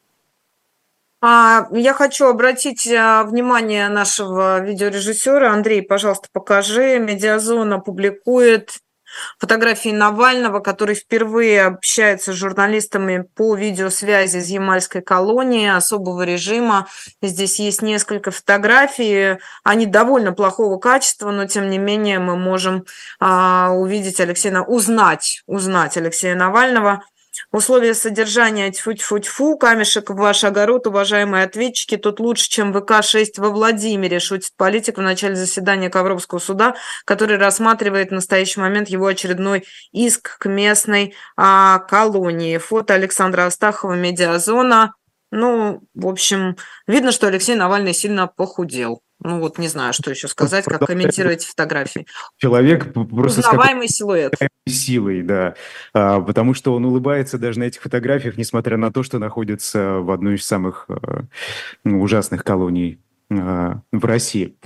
А, 1.23 1.69
я 1.73 1.93
хочу 1.93 2.27
обратить 2.27 2.87
э, 2.87 3.23
внимание 3.25 3.89
нашего 3.89 4.61
видеорежиссера. 4.61 5.53
Андрей, 5.53 5.83
пожалуйста, 5.83 6.29
покажи. 6.33 6.99
Медиазона 6.99 7.79
публикует 7.79 8.81
Фотографии 9.39 9.91
Навального, 9.91 10.61
который 10.61 10.95
впервые 10.95 11.65
общается 11.65 12.33
с 12.33 12.37
журналистами 12.37 13.27
по 13.35 13.55
видеосвязи 13.55 14.39
из 14.39 14.49
Ямальской 14.49 15.03
колонии 15.03 15.69
особого 15.69 16.23
режима. 16.23 16.87
Здесь 17.21 17.59
есть 17.59 17.83
несколько 17.83 18.31
фотографий. 18.31 19.39
Они 19.65 19.87
довольно 19.87 20.33
плохого 20.33 20.79
качества, 20.79 21.33
но 21.33 21.47
тем 21.47 21.71
не 21.71 21.79
менее 21.79 22.19
мы 22.19 22.37
можем 22.37 22.85
а, 23.19 23.71
увидеть 23.73 24.21
Алексея, 24.21 24.61
узнать, 24.61 25.43
узнать 25.47 25.97
Алексея 25.97 26.35
Навального. 26.35 27.03
Условия 27.53 27.95
содержания 27.95 28.71
тьфу-тьфу-тьфу, 28.71 29.59
камешек 29.59 30.11
в 30.11 30.15
ваш 30.15 30.45
огород, 30.45 30.87
уважаемые 30.87 31.43
ответчики, 31.43 31.97
тут 31.97 32.21
лучше, 32.21 32.49
чем 32.49 32.73
ВК-6 32.73 33.33
во 33.39 33.51
Владимире, 33.51 34.21
шутит 34.21 34.53
политик 34.57 34.99
в 34.99 35.01
начале 35.01 35.35
заседания 35.35 35.91
Ковровского 35.91 36.39
суда, 36.39 36.77
который 37.05 37.39
рассматривает 37.39 38.11
в 38.11 38.15
настоящий 38.15 38.61
момент 38.61 38.89
его 38.89 39.07
очередной 39.07 39.65
иск 39.91 40.39
к 40.39 40.49
местной 40.49 41.15
а, 41.37 41.81
колонии. 41.81 42.57
Фото 42.59 42.95
Александра 42.95 43.47
Астахова, 43.47 43.95
медиазона. 43.95 44.95
Ну, 45.33 45.83
в 45.95 46.07
общем, 46.07 46.57
видно, 46.87 47.11
что 47.11 47.27
Алексей 47.27 47.57
Навальный 47.57 47.95
сильно 47.95 48.29
похудел. 48.29 49.03
Ну 49.23 49.41
вот 49.41 49.59
не 49.59 49.69
знаю, 49.69 49.93
что 49.93 50.11
еще 50.11 50.29
сказать, 50.29 50.65
как 50.65 50.87
комментировать 50.87 51.45
фотографии. 51.45 52.07
Человек 52.39 52.93
просто 52.93 53.41
Узнаваемый 53.41 53.89
с 53.89 53.93
силуэт. 53.93 54.35
Силой, 54.67 55.23
да. 55.23 55.55
А, 55.93 56.21
потому 56.21 56.55
что 56.55 56.75
он 56.75 56.85
улыбается 56.85 57.39
даже 57.39 57.59
на 57.59 57.65
этих 57.65 57.83
фотографиях, 57.83 58.37
несмотря 58.37 58.77
на 58.77 58.93
то, 58.93 59.03
что 59.03 59.19
находится 59.19 59.99
в 59.99 60.11
одной 60.11 60.37
из 60.37 60.47
самых 60.47 60.87
а, 60.89 61.25
ужасных 61.85 62.45
колоний 62.45 62.99
а, 63.31 63.81
в 63.93 64.05
России. 64.05 64.57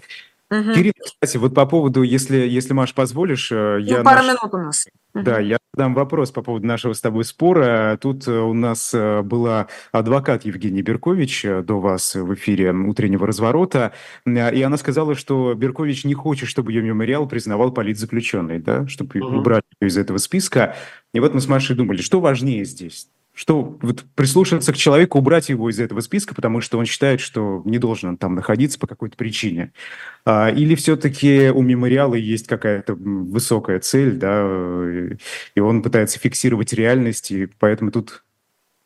Угу. 0.50 0.72
Кирилл, 0.74 0.92
кстати, 1.02 1.36
вот 1.36 1.54
по 1.54 1.66
поводу, 1.66 2.02
если, 2.02 2.36
если 2.36 2.74
Маш, 2.74 2.94
позволишь, 2.94 3.50
э, 3.50 3.78
ну, 3.80 3.84
я... 3.84 4.02
пара 4.02 4.22
наш... 4.22 4.26
минут 4.26 4.54
у 4.54 4.58
нас. 4.58 4.86
Да, 5.14 5.40
я 5.40 5.56
дам 5.74 5.94
вопрос 5.94 6.30
по 6.30 6.42
поводу 6.42 6.66
нашего 6.66 6.92
с 6.92 7.00
тобой 7.00 7.24
спора. 7.24 7.98
Тут 8.00 8.26
э, 8.26 8.32
у 8.32 8.54
нас 8.54 8.92
э, 8.94 9.22
была 9.22 9.68
адвокат 9.92 10.44
Евгения 10.44 10.82
Беркович 10.82 11.46
до 11.64 11.80
вас 11.80 12.14
в 12.14 12.34
эфире 12.34 12.72
утреннего 12.72 13.26
разворота, 13.26 13.92
и 14.26 14.62
она 14.62 14.76
сказала, 14.76 15.14
что 15.14 15.54
Беркович 15.54 16.04
не 16.04 16.14
хочет, 16.14 16.48
чтобы 16.48 16.72
ее 16.72 16.82
мемориал 16.82 17.26
признавал 17.28 17.72
политзаключенный, 17.72 18.58
да, 18.58 18.86
чтобы 18.88 19.20
угу. 19.20 19.38
убрать 19.38 19.64
ее 19.80 19.88
из 19.88 19.96
этого 19.96 20.18
списка. 20.18 20.76
И 21.12 21.20
вот 21.20 21.34
мы 21.34 21.40
с 21.40 21.48
Машей 21.48 21.76
думали, 21.76 22.00
что 22.00 22.20
важнее 22.20 22.64
здесь? 22.64 23.08
Что 23.34 23.76
вот 23.82 24.04
прислушаться 24.14 24.72
к 24.72 24.76
человеку, 24.76 25.18
убрать 25.18 25.48
его 25.48 25.68
из 25.68 25.80
этого 25.80 26.00
списка, 26.00 26.34
потому 26.36 26.60
что 26.60 26.78
он 26.78 26.86
считает, 26.86 27.20
что 27.20 27.62
не 27.64 27.78
должен 27.78 28.10
он 28.10 28.16
там 28.16 28.36
находиться 28.36 28.78
по 28.78 28.86
какой-то 28.86 29.16
причине. 29.16 29.72
А, 30.24 30.50
или 30.50 30.76
все-таки 30.76 31.50
у 31.50 31.60
мемориала 31.60 32.14
есть 32.14 32.46
какая-то 32.46 32.94
высокая 32.94 33.80
цель, 33.80 34.12
да, 34.12 34.46
и 35.54 35.60
он 35.60 35.82
пытается 35.82 36.20
фиксировать 36.20 36.72
реальность, 36.72 37.32
и 37.32 37.46
поэтому 37.46 37.90
тут 37.90 38.24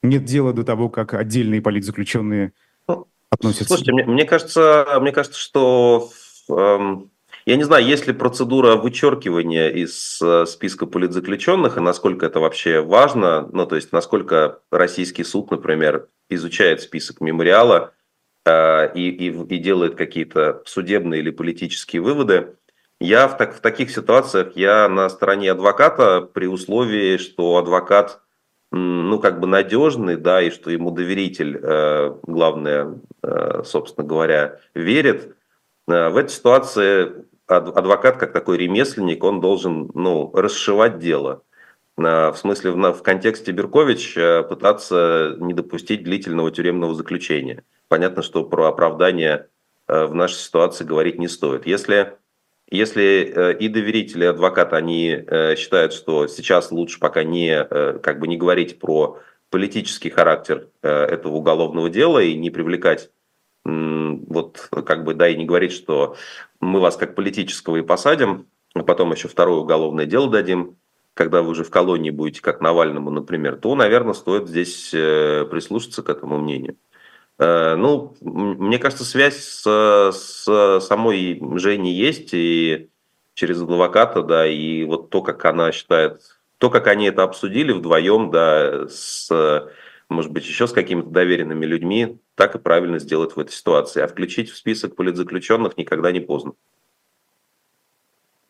нет 0.03 0.25
дела 0.25 0.55
до 0.55 0.65
того, 0.65 0.89
как 0.89 1.13
отдельные 1.13 1.61
политзаключенные 1.61 2.53
ну, 2.87 3.07
относятся. 3.29 3.67
Слушайте, 3.67 3.93
мне, 3.93 4.05
мне 4.07 4.25
кажется, 4.25 4.87
мне 5.01 5.13
кажется, 5.13 5.39
что 5.39 6.11
эм, 6.49 7.11
я 7.49 7.57
не 7.57 7.65
знаю, 7.65 7.83
есть 7.83 8.07
ли 8.07 8.13
процедура 8.13 8.77
вычеркивания 8.77 9.71
из 9.71 10.21
э, 10.21 10.45
списка 10.45 10.85
политзаключенных, 10.85 11.79
и 11.79 11.81
насколько 11.81 12.27
это 12.27 12.41
вообще 12.41 12.83
важно, 12.83 13.49
ну, 13.51 13.65
то 13.65 13.77
есть, 13.77 13.91
насколько 13.91 14.61
российский 14.71 15.25
суд, 15.25 15.51
например, 15.51 16.09
изучает 16.29 16.83
список 16.83 17.23
мемориала 17.23 17.95
э, 18.45 18.93
и, 18.95 19.09
и, 19.09 19.29
и 19.31 19.59
делает 19.61 19.95
какие-то 19.95 20.63
судебные 20.67 21.23
или 21.23 21.31
политические 21.31 22.03
выводы. 22.03 22.55
Я 23.01 23.27
в, 23.29 23.39
так, 23.39 23.57
в 23.57 23.61
таких 23.61 23.91
ситуациях, 23.93 24.53
я 24.55 24.87
на 24.91 25.09
стороне 25.09 25.53
адвоката 25.53 26.21
при 26.21 26.47
условии, 26.47 27.17
что 27.17 27.57
адвокат, 27.57 28.21
ну, 28.73 29.19
как 29.21 29.41
бы 29.41 29.47
надежный, 29.47 30.17
да, 30.17 30.43
и 30.43 30.51
что 30.51 30.71
ему 30.71 30.91
доверитель, 30.91 31.59
э, 31.63 32.15
главное, 32.25 33.01
э, 33.23 33.63
собственно 33.65 34.07
говоря, 34.07 34.61
верит. 34.75 35.35
Э, 35.89 36.11
в 36.11 36.19
этой 36.19 36.29
ситуации 36.29 37.27
адвокат, 37.49 38.19
как 38.19 38.33
такой 38.33 38.59
ремесленник, 38.59 39.25
он 39.25 39.41
должен 39.41 39.91
ну, 39.95 40.31
расшивать 40.35 40.99
дело. 40.99 41.43
в 41.97 42.35
смысле, 42.37 42.73
в, 42.73 43.03
контексте 43.03 43.53
Беркович 43.53 44.15
пытаться 44.49 45.35
не 45.39 45.55
допустить 45.55 46.05
длительного 46.05 46.51
тюремного 46.51 46.95
заключения. 46.95 47.65
Понятно, 47.89 48.23
что 48.23 48.45
про 48.45 48.67
оправдание 48.69 49.49
в 49.89 50.15
нашей 50.15 50.37
ситуации 50.37 50.85
говорить 50.85 51.19
не 51.19 51.29
стоит. 51.29 51.67
Если 51.67 52.15
если 52.71 53.57
и 53.59 53.69
доверители, 53.69 54.25
и 54.25 54.29
адвокат, 54.29 54.75
они 54.75 55.25
считают, 55.57 55.95
что 55.95 56.27
сейчас 56.27 56.71
лучше 56.71 57.01
пока 57.01 57.25
не, 57.25 57.65
как 57.65 58.21
бы 58.21 58.29
не 58.29 58.37
говорить 58.37 58.79
про 58.79 59.19
политический 59.49 60.11
характер 60.11 60.69
этого 60.83 61.37
уголовного 61.37 61.89
дела 61.89 62.19
и 62.19 62.35
не 62.35 62.51
привлекать 62.51 63.11
вот 63.65 64.69
как 64.71 65.05
бы, 65.05 65.15
да, 65.15 65.29
и 65.29 65.37
не 65.37 65.45
говорить, 65.45 65.73
что 65.73 66.17
мы 66.61 66.81
вас 66.81 66.97
как 66.97 67.15
политического 67.15 67.77
и 67.77 67.83
посадим, 67.83 68.47
а 68.75 68.83
потом 68.83 69.13
еще 69.13 69.29
второе 69.29 69.59
уголовное 69.59 70.07
дело 70.07 70.31
дадим, 70.31 70.77
когда 71.15 71.43
вы 71.43 71.51
уже 71.51 71.65
в 71.65 71.71
колонии 71.71 72.11
будете, 72.11 72.43
как 72.43 72.61
Навальному, 72.61 73.11
например, 73.11 73.57
то, 73.57 73.75
наверное, 73.75 74.15
стоит 74.15 74.49
здесь 74.49 74.93
э, 74.95 75.47
прислушаться 75.51 76.03
к 76.03 76.09
этому 76.09 76.39
мнению. 76.39 76.77
Э, 77.39 77.75
ну, 77.77 78.17
мне 78.21 78.79
кажется, 78.79 79.05
связь 79.05 79.37
с, 79.37 80.13
с 80.13 80.81
самой 80.81 81.41
Женей 81.59 81.95
есть, 81.95 82.31
и 82.33 82.91
через 83.35 83.63
адвоката, 83.63 84.23
да, 84.23 84.47
и 84.47 84.85
вот 84.85 85.11
то, 85.11 85.23
как 85.23 85.45
она 85.45 85.73
считает, 85.73 86.21
то, 86.59 86.71
как 86.71 86.87
они 86.89 87.07
это 87.07 87.23
обсудили 87.23 87.73
вдвоем, 87.73 88.31
да, 88.31 88.89
с 88.89 89.31
может 90.09 90.33
быть, 90.33 90.47
еще 90.47 90.67
с 90.67 90.73
какими-то 90.73 91.11
доверенными 91.11 91.67
людьми, 91.67 92.19
так 92.35 92.55
и 92.55 92.59
правильно 92.59 92.99
сделать 92.99 93.37
в 93.37 93.41
этой 93.41 93.53
ситуации. 93.53 94.03
А 94.03 94.09
включить 94.09 94.51
в 94.51 94.57
список 94.57 94.97
политзаключенных 94.97 95.77
никогда 95.77 96.13
не 96.13 96.21
поздно. 96.21 96.55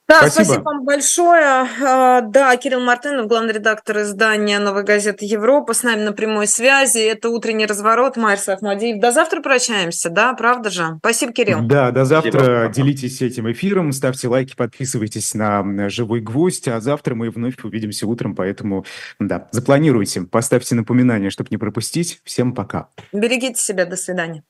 Да, 0.08 0.20
спасибо. 0.20 0.44
спасибо 0.44 0.62
вам 0.64 0.84
большое. 0.86 1.68
А, 1.84 2.22
да, 2.22 2.56
Кирилл 2.56 2.80
Мартынов, 2.80 3.26
главный 3.26 3.52
редактор 3.52 4.00
издания 4.00 4.58
«Новой 4.58 4.82
газеты 4.82 5.26
Европа», 5.26 5.74
с 5.74 5.82
нами 5.82 6.00
на 6.00 6.12
прямой 6.12 6.46
связи. 6.46 6.98
Это 6.98 7.28
«Утренний 7.28 7.66
разворот», 7.66 8.16
Марс 8.16 8.48
Ахмадиев. 8.48 9.02
До 9.02 9.12
завтра 9.12 9.42
прощаемся, 9.42 10.08
да, 10.08 10.32
правда 10.32 10.70
же? 10.70 10.96
Спасибо, 11.00 11.32
Кирилл. 11.34 11.60
Да, 11.60 11.90
до 11.90 12.06
завтра. 12.06 12.30
Спасибо. 12.30 12.68
Делитесь 12.72 13.20
этим 13.20 13.52
эфиром, 13.52 13.92
ставьте 13.92 14.28
лайки, 14.28 14.56
подписывайтесь 14.56 15.34
на 15.34 15.90
«Живой 15.90 16.20
гвоздь», 16.20 16.68
а 16.68 16.80
завтра 16.80 17.14
мы 17.14 17.28
вновь 17.28 17.62
увидимся 17.62 18.06
утром, 18.06 18.34
поэтому, 18.34 18.86
да, 19.20 19.48
запланируйте, 19.50 20.22
поставьте 20.22 20.74
напоминание, 20.74 21.28
чтобы 21.28 21.48
не 21.50 21.58
пропустить. 21.58 22.22
Всем 22.24 22.54
пока. 22.54 22.88
Берегите 23.12 23.60
себя, 23.60 23.84
до 23.84 23.96
свидания. 23.96 24.42